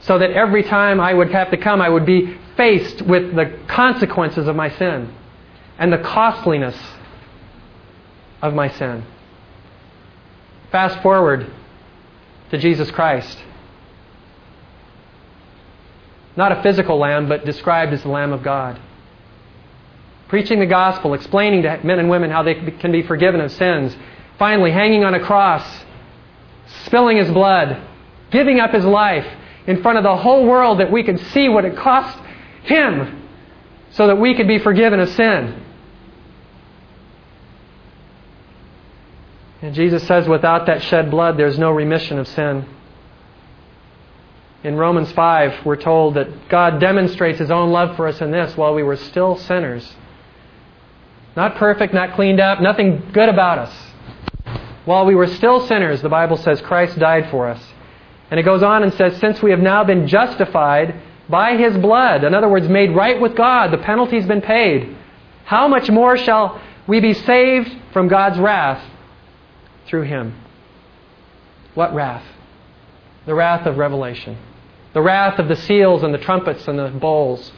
[0.00, 3.58] So that every time I would have to come, I would be faced with the
[3.66, 5.14] consequences of my sin
[5.78, 6.76] and the costliness
[8.44, 9.04] of my sin.
[10.70, 11.50] Fast forward
[12.50, 13.38] to Jesus Christ.
[16.36, 18.80] Not a physical lamb, but described as the Lamb of God
[20.34, 23.96] preaching the gospel, explaining to men and women how they can be forgiven of sins,
[24.36, 25.84] finally hanging on a cross,
[26.86, 27.80] spilling his blood,
[28.32, 29.26] giving up his life
[29.68, 32.18] in front of the whole world that we could see what it cost
[32.64, 33.28] him
[33.92, 35.63] so that we could be forgiven of sin.
[39.64, 42.66] And Jesus says, without that shed blood, there's no remission of sin.
[44.62, 48.54] In Romans 5, we're told that God demonstrates his own love for us in this
[48.58, 49.90] while we were still sinners.
[51.34, 53.74] Not perfect, not cleaned up, nothing good about us.
[54.84, 57.66] While we were still sinners, the Bible says Christ died for us.
[58.30, 61.00] And it goes on and says, Since we have now been justified
[61.30, 64.94] by his blood, in other words, made right with God, the penalty's been paid,
[65.46, 68.90] how much more shall we be saved from God's wrath
[69.86, 70.34] through him?
[71.74, 72.24] What wrath?
[73.26, 74.38] The wrath of revelation.
[74.92, 77.52] The wrath of the seals and the trumpets and the bowls.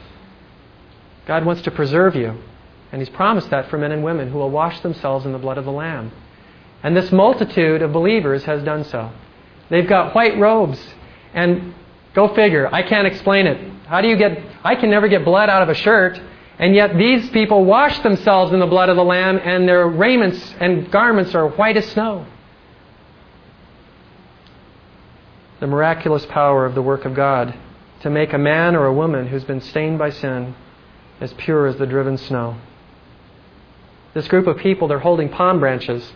[1.25, 2.35] God wants to preserve you.
[2.91, 5.57] And he's promised that for men and women who will wash themselves in the blood
[5.57, 6.11] of the Lamb.
[6.83, 9.11] And this multitude of believers has done so.
[9.69, 10.79] They've got white robes.
[11.33, 11.75] And
[12.13, 13.73] go figure, I can't explain it.
[13.87, 16.19] How do you get, I can never get blood out of a shirt.
[16.59, 20.55] And yet these people wash themselves in the blood of the Lamb, and their raiments
[20.59, 22.25] and garments are white as snow.
[25.59, 27.53] The miraculous power of the work of God
[28.01, 30.55] to make a man or a woman who's been stained by sin
[31.19, 32.57] as pure as the driven snow
[34.17, 36.11] this group of people, they're holding palm branches.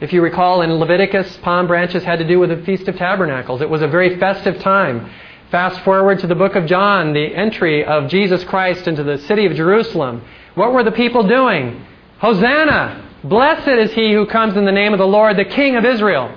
[0.00, 3.62] If you recall, in Leviticus, palm branches had to do with the Feast of Tabernacles.
[3.62, 5.10] It was a very festive time.
[5.52, 9.44] Fast forward to the book of John, the entry of Jesus Christ into the city
[9.44, 10.24] of Jerusalem.
[10.54, 11.84] What were the people doing?
[12.20, 13.06] Hosanna!
[13.22, 16.34] Blessed is he who comes in the name of the Lord, the King of Israel.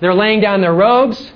[0.00, 1.32] They're laying down their robes.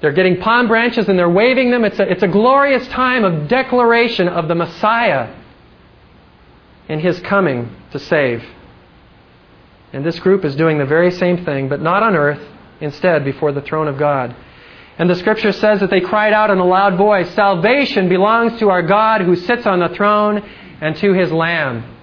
[0.00, 1.84] They're getting palm branches and they're waving them.
[1.84, 5.34] It's a, it's a glorious time of declaration of the Messiah
[6.88, 8.42] and his coming to save.
[9.92, 12.40] And this group is doing the very same thing, but not on earth,
[12.80, 14.34] instead before the throne of God.
[14.98, 18.68] And the scripture says that they cried out in a loud voice, Salvation belongs to
[18.68, 20.42] our God who sits on the throne
[20.80, 21.96] and to his Lamb.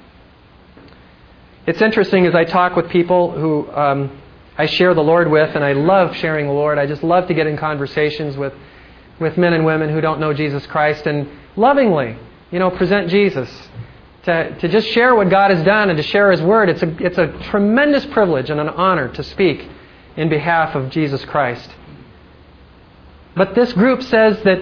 [1.68, 4.22] It's interesting as I talk with people who um,
[4.58, 6.78] I share the Lord with, and I love sharing the Lord.
[6.78, 8.54] I just love to get in conversations with,
[9.20, 11.28] with men and women who don't know Jesus Christ and
[11.58, 12.16] lovingly,
[12.52, 13.50] you know, present Jesus
[14.24, 16.70] to, to just share what God has done and to share His Word.
[16.70, 19.68] It's a, it's a tremendous privilege and an honor to speak
[20.16, 21.70] in behalf of Jesus Christ.
[23.36, 24.62] But this group says that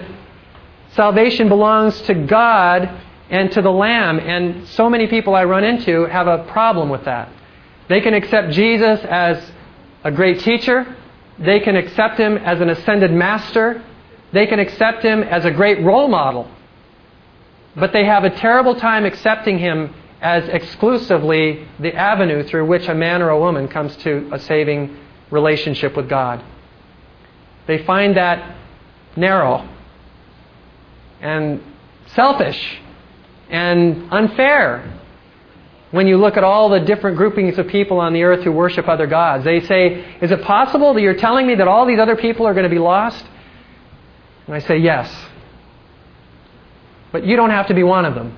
[0.92, 2.90] salvation belongs to God
[3.30, 7.04] and to the Lamb, and so many people I run into have a problem with
[7.04, 7.30] that.
[7.88, 9.52] They can accept Jesus as
[10.02, 10.96] a great teacher,
[11.38, 13.82] they can accept Him as an ascended master,
[14.32, 16.50] they can accept Him as a great role model.
[17.76, 22.94] But they have a terrible time accepting him as exclusively the avenue through which a
[22.94, 24.96] man or a woman comes to a saving
[25.30, 26.42] relationship with God.
[27.66, 28.56] They find that
[29.16, 29.68] narrow
[31.20, 31.62] and
[32.14, 32.78] selfish
[33.48, 35.00] and unfair
[35.90, 38.88] when you look at all the different groupings of people on the earth who worship
[38.88, 39.44] other gods.
[39.44, 42.52] They say, Is it possible that you're telling me that all these other people are
[42.52, 43.24] going to be lost?
[44.46, 45.14] And I say, Yes.
[47.12, 48.36] But you don't have to be one of them.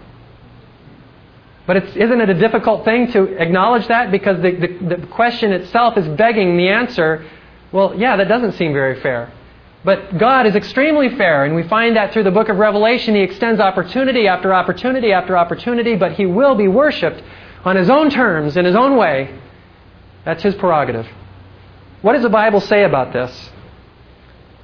[1.66, 4.11] But isn't it a difficult thing to acknowledge that?
[4.11, 7.27] Because the, the, the question itself is begging the answer
[7.72, 9.33] well, yeah, that doesn't seem very fair.
[9.87, 13.14] But God is extremely fair, and we find that through the book of Revelation.
[13.14, 17.22] He extends opportunity after opportunity after opportunity, but He will be worshiped
[17.64, 19.32] on His own terms, in His own way.
[20.24, 21.07] That's His prerogative.
[22.03, 23.51] What does the Bible say about this?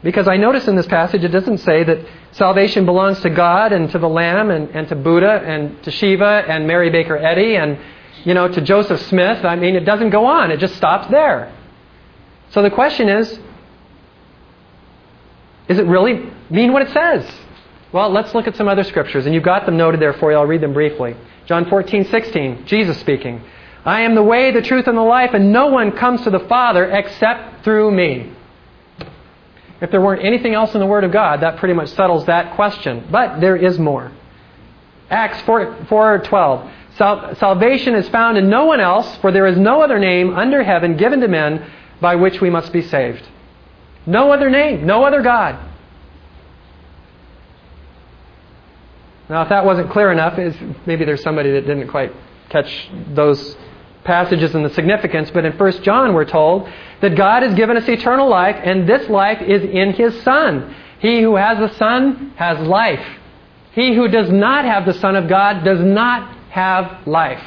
[0.03, 3.89] Because I notice in this passage it doesn't say that salvation belongs to God and
[3.93, 7.79] to the Lamb and, and to Buddha and to Shiva and Mary Baker Eddy and
[8.25, 9.45] you know to Joseph Smith.
[9.45, 10.51] I mean, it doesn't go on.
[10.51, 11.55] It just stops there.
[12.51, 13.39] So the question is,
[15.69, 17.31] is it really mean what it says?
[17.93, 20.39] Well, let's look at some other scriptures, and you've got them noted there for you.
[20.39, 21.15] I'll read them briefly.
[21.47, 23.43] John 14, 16, Jesus speaking.
[23.85, 26.41] I am the way, the truth, and the life, and no one comes to the
[26.41, 28.33] Father except through me.
[29.81, 32.55] If there weren't anything else in the Word of God, that pretty much settles that
[32.55, 33.09] question.
[33.11, 34.13] But there is more.
[35.11, 36.71] Acts 4, 4 12.
[36.97, 40.63] Sal- salvation is found in no one else, for there is no other name under
[40.63, 41.69] heaven given to men
[42.01, 43.23] by which we must be saved.
[44.07, 45.59] No other name, no other God.
[49.29, 50.37] Now, if that wasn't clear enough,
[50.87, 52.13] maybe there's somebody that didn't quite
[52.51, 53.57] catch those
[54.05, 56.69] passages and the significance, but in 1 John we're told
[57.01, 60.75] that God has given us eternal life, and this life is in His Son.
[60.99, 63.05] He who has the Son has life.
[63.73, 67.43] He who does not have the Son of God does not have life.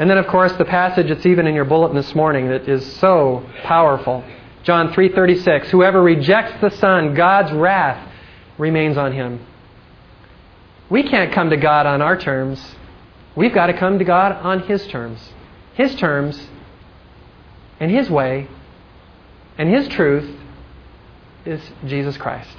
[0.00, 2.90] And then, of course, the passage that's even in your bulletin this morning that is
[2.96, 4.24] so powerful.
[4.62, 8.08] John 3:36, whoever rejects the Son, God's wrath
[8.56, 9.40] remains on him.
[10.88, 12.76] We can't come to God on our terms.
[13.36, 15.34] We've got to come to God on His terms.
[15.74, 16.48] His terms
[17.78, 18.48] and His way
[19.58, 20.34] and His truth
[21.44, 22.56] is Jesus Christ.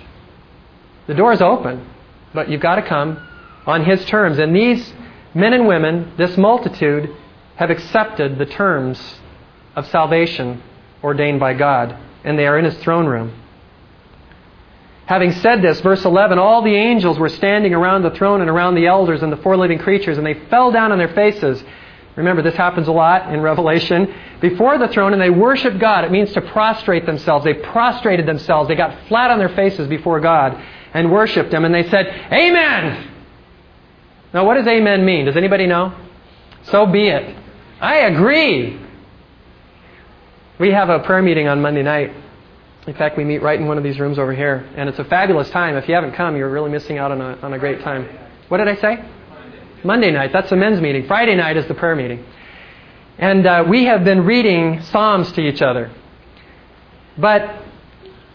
[1.08, 1.90] The door is open,
[2.36, 3.28] but you've got to come
[3.66, 4.38] on His terms.
[4.38, 4.94] And these
[5.34, 7.16] men and women, this multitude,
[7.62, 9.00] have accepted the terms
[9.76, 10.60] of salvation
[11.04, 13.32] ordained by God, and they are in His throne room.
[15.06, 18.74] Having said this, verse 11, all the angels were standing around the throne and around
[18.74, 21.64] the elders and the four living creatures, and they fell down on their faces.
[22.16, 24.12] Remember, this happens a lot in Revelation.
[24.40, 26.04] Before the throne, and they worshiped God.
[26.04, 27.46] It means to prostrate themselves.
[27.46, 28.70] They prostrated themselves.
[28.70, 30.60] They got flat on their faces before God
[30.96, 33.08] and worshiped Him, and they said, Amen!
[34.34, 35.26] Now, what does amen mean?
[35.26, 35.94] Does anybody know?
[36.64, 37.38] So be it.
[37.82, 38.80] I agree.
[40.60, 42.14] We have a prayer meeting on Monday night
[42.88, 45.04] in fact, we meet right in one of these rooms over here, and it's a
[45.04, 45.76] fabulous time.
[45.76, 48.10] If you haven't come, you're really missing out on a, on a great time.
[48.48, 48.96] What did I say?
[49.30, 50.32] Monday, Monday night.
[50.34, 51.06] That's the men's meeting.
[51.06, 52.26] Friday night is the prayer meeting.
[53.20, 55.92] And uh, we have been reading Psalms to each other.
[57.20, 57.61] But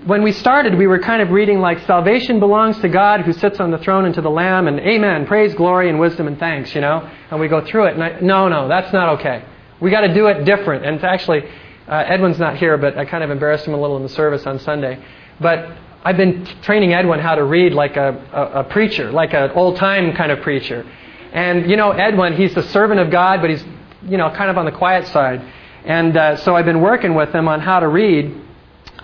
[0.04, 3.58] when we started, we were kind of reading like salvation belongs to God who sits
[3.60, 6.74] on the throne and to the Lamb, and amen, praise, glory, and wisdom and thanks,
[6.74, 7.08] you know?
[7.30, 7.94] And we go through it.
[7.94, 9.44] And I, no, no, that's not okay.
[9.80, 10.84] We got to do it different.
[10.84, 11.48] And actually,
[11.88, 14.46] uh, Edwin's not here, but I kind of embarrassed him a little in the service
[14.46, 15.02] on Sunday.
[15.40, 19.50] But I've been training Edwin how to read like a, a, a preacher, like an
[19.52, 20.86] old time kind of preacher.
[21.32, 23.64] And, you know, Edwin, he's the servant of God, but he's,
[24.04, 25.42] you know, kind of on the quiet side.
[25.84, 28.42] And uh, so I've been working with him on how to read.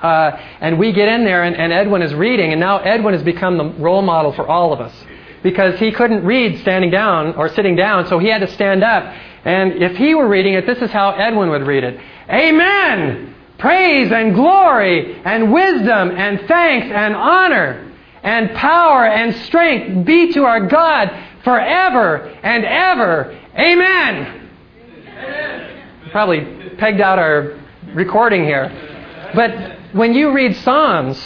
[0.03, 3.23] Uh, and we get in there, and, and Edwin is reading, and now Edwin has
[3.23, 4.93] become the role model for all of us.
[5.43, 9.05] Because he couldn't read standing down or sitting down, so he had to stand up.
[9.45, 12.01] And if he were reading it, this is how Edwin would read it.
[12.29, 13.35] Amen.
[13.59, 17.93] Praise and glory and wisdom and thanks and honor
[18.23, 21.11] and power and strength be to our God
[21.45, 23.39] forever and ever.
[23.57, 24.49] Amen.
[26.11, 27.59] Probably pegged out our
[27.95, 28.71] recording here.
[29.35, 31.23] But when you read Psalms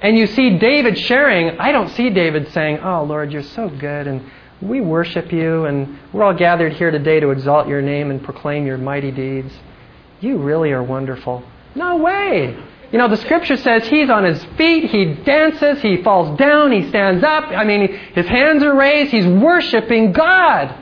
[0.00, 4.06] and you see David sharing, I don't see David saying, Oh, Lord, you're so good
[4.06, 4.30] and
[4.60, 8.66] we worship you and we're all gathered here today to exalt your name and proclaim
[8.66, 9.52] your mighty deeds.
[10.20, 11.42] You really are wonderful.
[11.74, 12.56] No way.
[12.92, 16.88] You know, the scripture says he's on his feet, he dances, he falls down, he
[16.90, 17.44] stands up.
[17.44, 20.78] I mean, his hands are raised, he's worshiping God.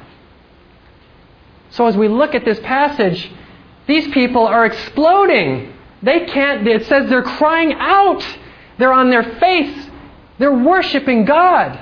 [1.70, 3.30] So as we look at this passage,
[3.86, 5.72] these people are exploding.
[6.03, 8.24] They can't, it says they're crying out.
[8.78, 9.88] They're on their face.
[10.38, 11.78] They're worshiping God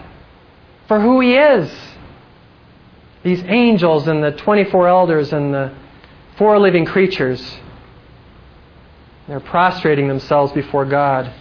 [0.89, 1.73] for who He is.
[3.23, 5.75] These angels and the 24 elders and the
[6.37, 7.43] four living creatures.
[9.27, 11.33] They're prostrating themselves before God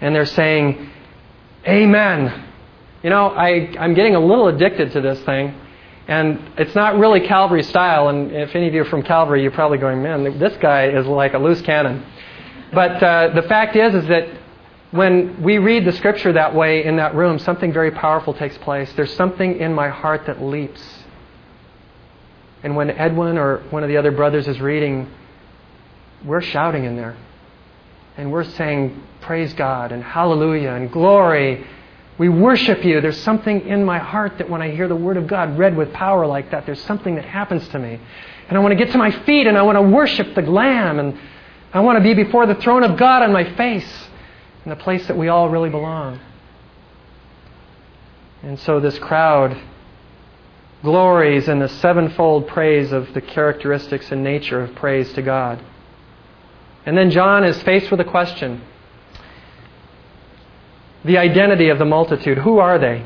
[0.00, 0.90] and they're saying,
[1.66, 2.48] Amen.
[3.02, 5.54] You know, I, I'm getting a little addicted to this thing.
[6.08, 8.08] And it's not really Calvary style.
[8.08, 11.06] And if any of you are from Calvary, you're probably going, man, this guy is
[11.06, 12.04] like a loose cannon.
[12.72, 14.28] But uh, the fact is, is that
[14.90, 18.92] when we read the scripture that way in that room, something very powerful takes place.
[18.94, 20.82] There's something in my heart that leaps.
[22.62, 25.10] And when Edwin or one of the other brothers is reading,
[26.24, 27.16] we're shouting in there.
[28.16, 31.66] And we're saying, Praise God and hallelujah and glory.
[32.22, 33.00] We worship you.
[33.00, 35.92] There's something in my heart that when I hear the Word of God read with
[35.92, 37.98] power like that, there's something that happens to me.
[38.48, 41.00] And I want to get to my feet and I want to worship the Lamb.
[41.00, 41.18] And
[41.74, 44.08] I want to be before the throne of God on my face
[44.64, 46.20] in the place that we all really belong.
[48.44, 49.60] And so this crowd
[50.84, 55.60] glories in the sevenfold praise of the characteristics and nature of praise to God.
[56.86, 58.62] And then John is faced with a question
[61.04, 62.38] the identity of the multitude.
[62.38, 63.04] Who are they?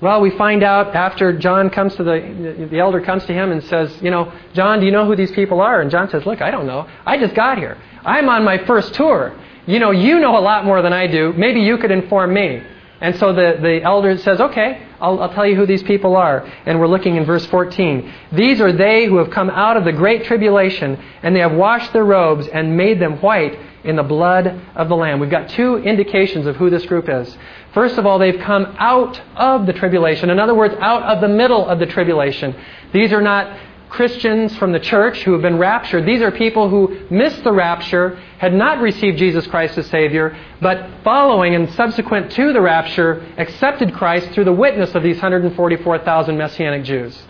[0.00, 3.64] Well, we find out after John comes to the, the elder comes to him and
[3.64, 5.80] says, You know, John, do you know who these people are?
[5.80, 6.86] And John says, Look, I don't know.
[7.06, 7.78] I just got here.
[8.04, 9.34] I'm on my first tour.
[9.66, 11.32] You know, you know a lot more than I do.
[11.32, 12.62] Maybe you could inform me.
[13.00, 16.46] And so the, the elder says, Okay, I'll, I'll tell you who these people are.
[16.66, 18.12] And we're looking in verse 14.
[18.32, 21.94] These are they who have come out of the great tribulation, and they have washed
[21.94, 25.20] their robes and made them white in the blood of the Lamb.
[25.20, 27.36] We've got two indications of who this group is.
[27.72, 30.30] First of all, they've come out of the tribulation.
[30.30, 32.54] In other words, out of the middle of the tribulation.
[32.92, 33.58] These are not
[33.88, 36.04] Christians from the church who have been raptured.
[36.04, 40.90] These are people who missed the rapture, had not received Jesus Christ as Savior, but
[41.04, 46.84] following and subsequent to the rapture, accepted Christ through the witness of these 144,000 Messianic
[46.84, 47.22] Jews.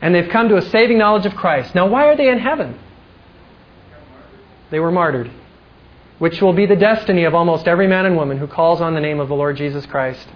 [0.00, 1.74] And they've come to a saving knowledge of Christ.
[1.74, 2.78] Now, why are they in heaven?
[4.70, 5.30] They were martyred,
[6.20, 9.00] which will be the destiny of almost every man and woman who calls on the
[9.00, 10.28] name of the Lord Jesus Christ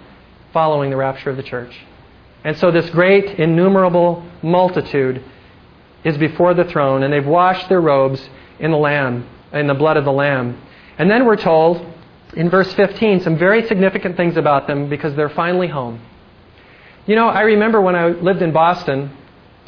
[0.51, 1.79] following the rapture of the church.
[2.43, 5.23] And so this great, innumerable multitude
[6.03, 8.27] is before the throne, and they've washed their robes
[8.59, 10.59] in the Lamb, in the blood of the Lamb.
[10.97, 11.85] And then we're told
[12.33, 16.01] in verse 15 some very significant things about them because they're finally home.
[17.05, 19.15] You know, I remember when I lived in Boston,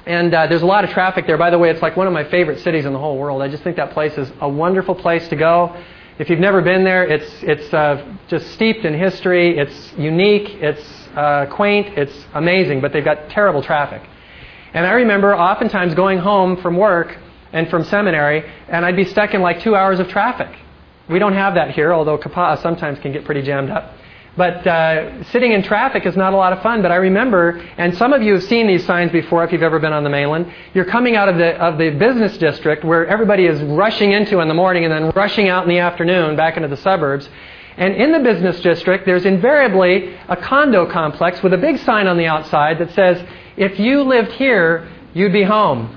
[0.07, 1.37] and uh, there's a lot of traffic there.
[1.37, 3.43] By the way, it's like one of my favorite cities in the whole world.
[3.43, 5.75] I just think that place is a wonderful place to go.
[6.19, 9.57] If you've never been there, it's, it's uh, just steeped in history.
[9.57, 10.49] It's unique.
[10.61, 14.01] It's uh, quaint, it's amazing, but they've got terrible traffic.
[14.73, 17.17] And I remember oftentimes going home from work
[17.53, 20.55] and from seminary, and I'd be stuck in like two hours of traffic.
[21.09, 23.93] We don't have that here, although Kapa'a sometimes can get pretty jammed up.
[24.37, 26.83] But uh, sitting in traffic is not a lot of fun.
[26.83, 29.79] But I remember, and some of you have seen these signs before if you've ever
[29.79, 30.53] been on the mainland.
[30.75, 34.47] You're coming out of the of the business district where everybody is rushing into in
[34.47, 37.27] the morning and then rushing out in the afternoon back into the suburbs.
[37.77, 42.17] And in the business district, there's invariably a condo complex with a big sign on
[42.17, 43.23] the outside that says,
[43.55, 45.95] if you lived here, you'd be home.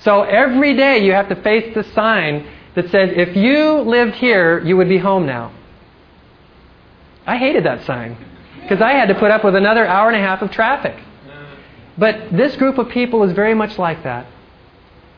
[0.00, 4.60] So every day you have to face the sign that says, if you lived here,
[4.60, 5.52] you would be home now.
[7.26, 8.16] I hated that sign
[8.62, 10.96] because I had to put up with another hour and a half of traffic.
[11.98, 14.26] But this group of people is very much like that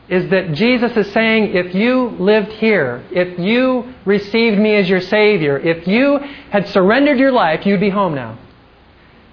[0.07, 5.01] is that Jesus is saying, if you lived here, if you received me as your
[5.01, 6.19] Savior, if you
[6.51, 8.37] had surrendered your life, you'd be home now.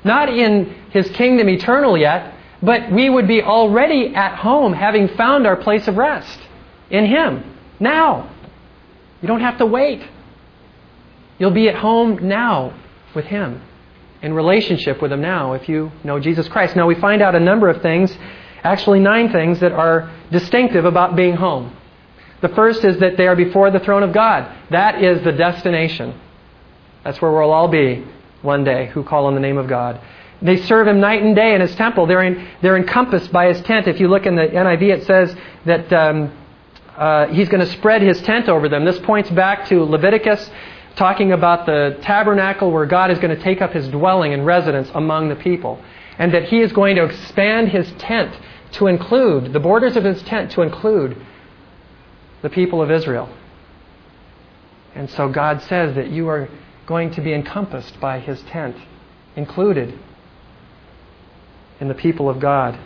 [0.02, 5.46] Not in His kingdom eternal yet, but we would be already at home having found
[5.46, 6.40] our place of rest
[6.90, 7.51] in Him.
[7.80, 8.30] Now.
[9.20, 10.02] You don't have to wait.
[11.38, 12.74] You'll be at home now
[13.14, 13.62] with Him,
[14.20, 16.74] in relationship with Him now if you know Jesus Christ.
[16.74, 18.16] Now we find out a number of things
[18.64, 21.76] actually nine things that are distinctive about being home.
[22.40, 24.50] The first is that they are before the throne of God.
[24.70, 26.18] That is the destination.
[27.04, 28.04] That's where we'll all be
[28.42, 30.00] one day who call on the name of God.
[30.40, 32.06] They serve him night and day in his temple.
[32.06, 33.86] They're, in, they're encompassed by his tent.
[33.86, 36.36] If you look in the NIV, it says that um,
[36.96, 38.84] uh, he's going to spread his tent over them.
[38.84, 40.50] This points back to Leviticus,
[40.96, 44.90] talking about the tabernacle where God is going to take up his dwelling and residence
[44.94, 45.82] among the people.
[46.18, 48.38] And that he is going to expand his tent
[48.72, 51.16] to include, the borders of his tent to include
[52.42, 53.34] the people of Israel.
[54.94, 56.48] And so God says that you are
[56.86, 58.76] going to be encompassed by his tent,
[59.36, 59.98] included
[61.80, 62.78] in the people of God.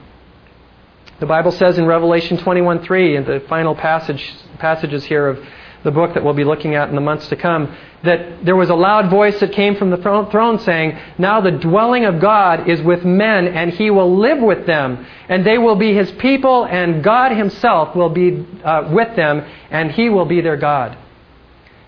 [1.19, 5.43] The Bible says in Revelation 21:3, in the final passage, passages here of
[5.83, 8.69] the book that we'll be looking at in the months to come, that there was
[8.69, 12.83] a loud voice that came from the throne saying, Now the dwelling of God is
[12.83, 17.03] with men, and he will live with them, and they will be his people, and
[17.03, 20.99] God himself will be uh, with them, and he will be their God.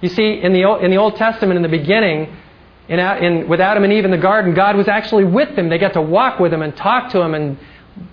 [0.00, 2.34] You see, in the, in the Old Testament, in the beginning,
[2.88, 5.68] in, in, with Adam and Eve in the garden, God was actually with them.
[5.68, 7.58] They got to walk with him and talk to him and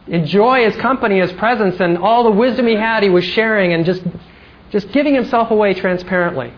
[0.08, 3.86] enjoy his company, his presence, and all the wisdom he had, he was sharing and
[3.86, 4.04] just
[4.72, 6.52] just giving himself away transparently.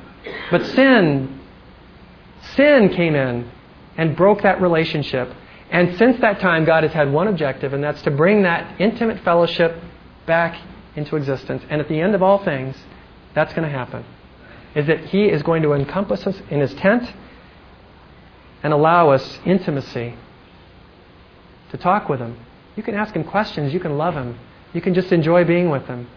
[0.50, 1.40] But sin,
[2.56, 3.50] sin came in
[3.96, 5.34] and broke that relationship.
[5.70, 9.20] And since that time, God has had one objective, and that's to bring that intimate
[9.24, 9.76] fellowship
[10.26, 10.60] back
[10.96, 11.64] into existence.
[11.70, 12.76] And at the end of all things,
[13.34, 14.06] that's going to happen.
[14.74, 17.12] Is that He is going to encompass us in His tent
[18.64, 20.16] and allow us intimacy
[21.70, 22.38] to talk with Him.
[22.78, 24.40] You can ask Him questions, you can love Him,
[24.74, 26.08] you can just enjoy being with Him.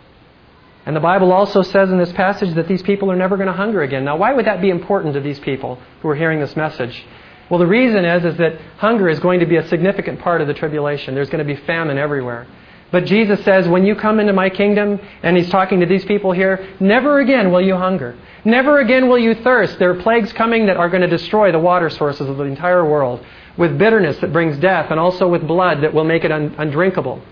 [0.87, 3.53] And the Bible also says in this passage that these people are never going to
[3.53, 4.05] hunger again.
[4.05, 7.05] Now, why would that be important to these people who are hearing this message?
[7.51, 10.47] Well, the reason is, is that hunger is going to be a significant part of
[10.47, 11.15] the tribulation.
[11.15, 12.47] There's going to be famine everywhere.
[12.93, 16.33] But Jesus says, when you come into my kingdom, and he's talking to these people
[16.33, 18.17] here, never again will you hunger.
[18.45, 19.79] Never again will you thirst.
[19.79, 22.85] There are plagues coming that are going to destroy the water sources of the entire
[22.85, 23.25] world,
[23.61, 27.23] with bitterness that brings death, and also with blood that will make it un- undrinkable.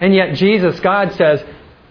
[0.00, 1.42] And yet, Jesus, God says,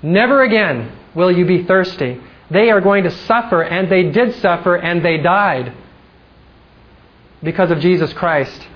[0.04, 2.22] never again will you be thirsty.
[2.52, 5.74] They are going to suffer, and they did suffer, and they died
[7.42, 8.68] because of Jesus Christ.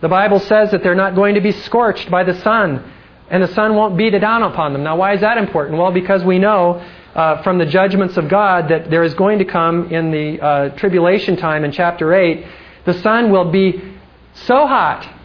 [0.00, 2.90] The Bible says that they're not going to be scorched by the sun
[3.32, 4.84] and the sun won't beat it down upon them.
[4.84, 5.78] Now, why is that important?
[5.78, 9.46] Well, because we know uh, from the judgments of God that there is going to
[9.46, 12.44] come in the uh, tribulation time in chapter 8,
[12.84, 13.91] the sun will be
[14.34, 15.20] so hot.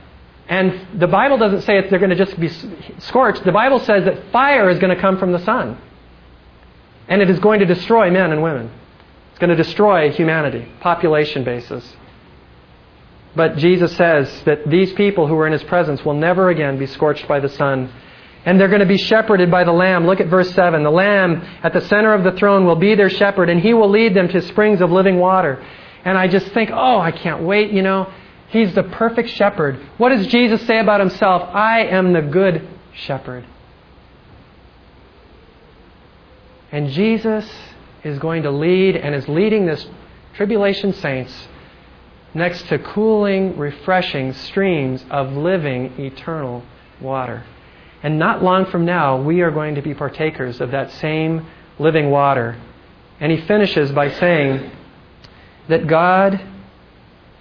[0.49, 2.49] And the Bible doesn't say they're going to just be
[2.99, 3.43] scorched.
[3.43, 5.77] The Bible says that fire is going to come from the sun.
[7.09, 8.71] And it is going to destroy men and women.
[9.31, 11.95] It's going to destroy humanity, population basis.
[13.35, 16.87] But Jesus says that these people who are in his presence will never again be
[16.87, 17.91] scorched by the sun.
[18.45, 20.07] And they're going to be shepherded by the Lamb.
[20.07, 20.81] Look at verse 7.
[20.81, 23.89] The Lamb at the center of the throne will be their shepherd, and he will
[23.89, 25.63] lead them to springs of living water.
[26.05, 28.11] And I just think, oh, I can't wait, you know.
[28.49, 29.79] He's the perfect shepherd.
[29.97, 31.43] What does Jesus say about himself?
[31.53, 33.45] I am the good shepherd.
[36.71, 37.49] And Jesus
[38.03, 39.87] is going to lead and is leading this
[40.35, 41.47] tribulation saints
[42.33, 46.63] next to cooling, refreshing streams of living, eternal
[47.01, 47.43] water.
[48.03, 51.45] And not long from now, we are going to be partakers of that same
[51.79, 52.57] living water.
[53.19, 54.71] And he finishes by saying
[55.67, 56.39] that God,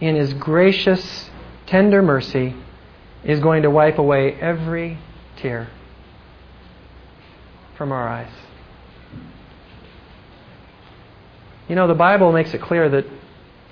[0.00, 1.30] in his gracious,
[1.66, 2.54] tender mercy,
[3.24, 4.98] is going to wipe away every
[5.36, 5.68] tear
[7.76, 8.32] from our eyes.
[11.68, 13.06] You know, the Bible makes it clear that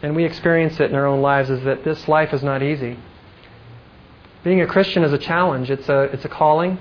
[0.04, 2.98] and we experience it in our own lives, is that this life is not easy.
[4.42, 6.76] Being a Christian is a challenge, it's a, it's a calling.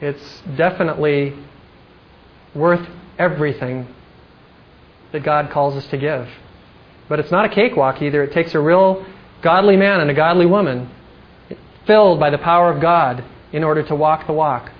[0.00, 1.34] It's definitely
[2.52, 2.84] worth
[3.16, 3.94] everything
[5.12, 6.28] that God calls us to give.
[7.12, 8.22] But it's not a cakewalk either.
[8.22, 9.04] It takes a real
[9.42, 10.88] godly man and a godly woman
[11.86, 14.72] filled by the power of God in order to walk the walk.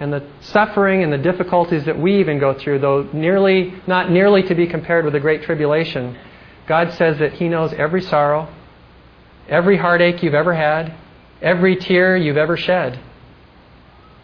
[0.00, 4.42] and the suffering and the difficulties that we even go through, though nearly not nearly
[4.44, 6.16] to be compared with the great tribulation,
[6.66, 8.48] God says that He knows every sorrow,
[9.46, 10.94] every heartache you've ever had,
[11.42, 12.98] every tear you've ever shed.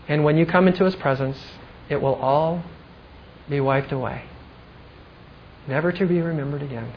[0.08, 1.36] And when you come into His presence,
[1.90, 2.64] it will all
[3.52, 4.24] be wiped away,
[5.68, 6.90] never to be remembered again.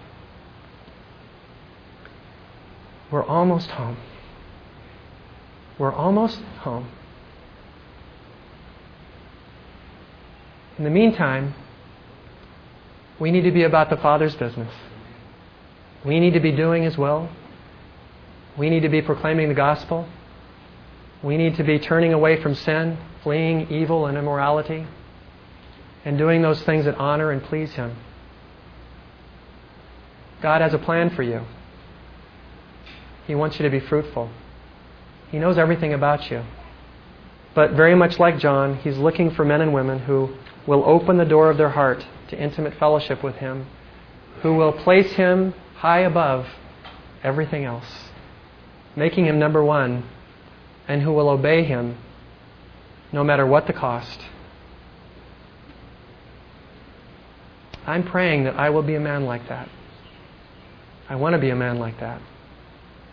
[3.12, 3.98] We're almost home.
[5.78, 6.90] We're almost home.
[10.78, 11.54] In the meantime,
[13.20, 14.74] we need to be about the Father's business.
[16.06, 17.30] We need to be doing His will.
[18.58, 20.08] We need to be proclaiming the gospel.
[21.22, 24.88] We need to be turning away from sin, fleeing evil and immorality,
[26.06, 27.98] and doing those things that honor and please Him.
[30.42, 31.42] God has a plan for you.
[33.26, 34.30] He wants you to be fruitful.
[35.32, 36.44] He knows everything about you.
[37.56, 40.36] But very much like John, He's looking for men and women who
[40.68, 43.66] will open the door of their heart to intimate fellowship with Him,
[44.42, 46.48] who will place Him high above
[47.24, 48.10] everything else,
[48.96, 50.04] making Him number one,
[50.88, 51.98] and who will obey Him
[53.12, 54.20] no matter what the cost.
[57.86, 59.70] I'm praying that I will be a man like that.
[61.08, 62.22] I want to be a man like that.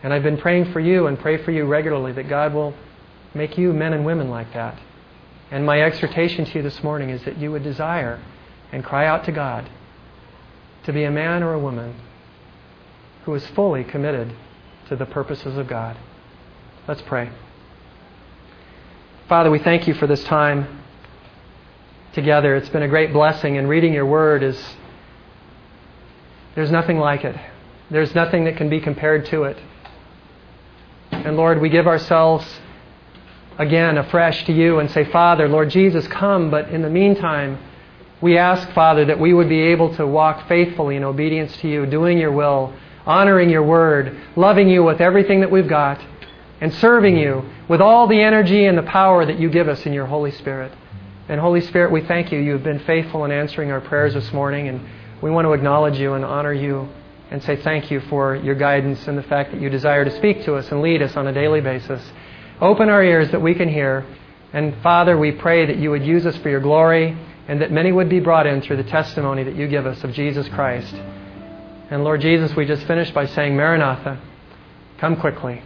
[0.03, 2.75] And I've been praying for you and pray for you regularly that God will
[3.35, 4.79] make you men and women like that.
[5.51, 8.21] And my exhortation to you this morning is that you would desire
[8.73, 9.69] and cry out to God
[10.85, 11.95] to be a man or a woman
[13.25, 14.35] who is fully committed
[14.89, 15.97] to the purposes of God.
[16.89, 17.31] Let's pray.
[19.29, 20.82] Father, we thank you for this time
[22.13, 22.57] together.
[22.57, 24.61] It's been a great blessing, and reading your word is
[26.55, 27.37] there's nothing like it.
[27.91, 29.59] There's nothing that can be compared to it.
[31.11, 32.47] And Lord, we give ourselves
[33.59, 36.51] again afresh to you and say, Father, Lord Jesus, come.
[36.51, 37.59] But in the meantime,
[38.21, 41.87] we ask, Father, that we would be able to walk faithfully in obedience to you,
[41.87, 42.73] doing your will,
[43.07, 46.01] honoring your word, loving you with everything that we've got,
[46.61, 49.93] and serving you with all the energy and the power that you give us in
[49.93, 50.73] your Holy Spirit.
[51.29, 52.39] And Holy Spirit, we thank you.
[52.39, 54.81] You have been faithful in answering our prayers this morning, and
[55.23, 56.89] we want to acknowledge you and honor you
[57.31, 60.45] and say thank you for your guidance and the fact that you desire to speak
[60.45, 62.03] to us and lead us on a daily basis.
[62.61, 64.05] Open our ears that we can hear.
[64.53, 67.17] And Father, we pray that you would use us for your glory
[67.49, 70.13] and that many would be brought in through the testimony that you give us of
[70.13, 70.95] Jesus Christ.
[71.91, 74.21] And Lord Jesus, we just finished by saying, Maranatha,
[74.99, 75.63] come quickly.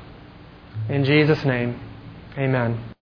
[0.89, 1.81] In Jesus' name,
[2.39, 2.93] amen.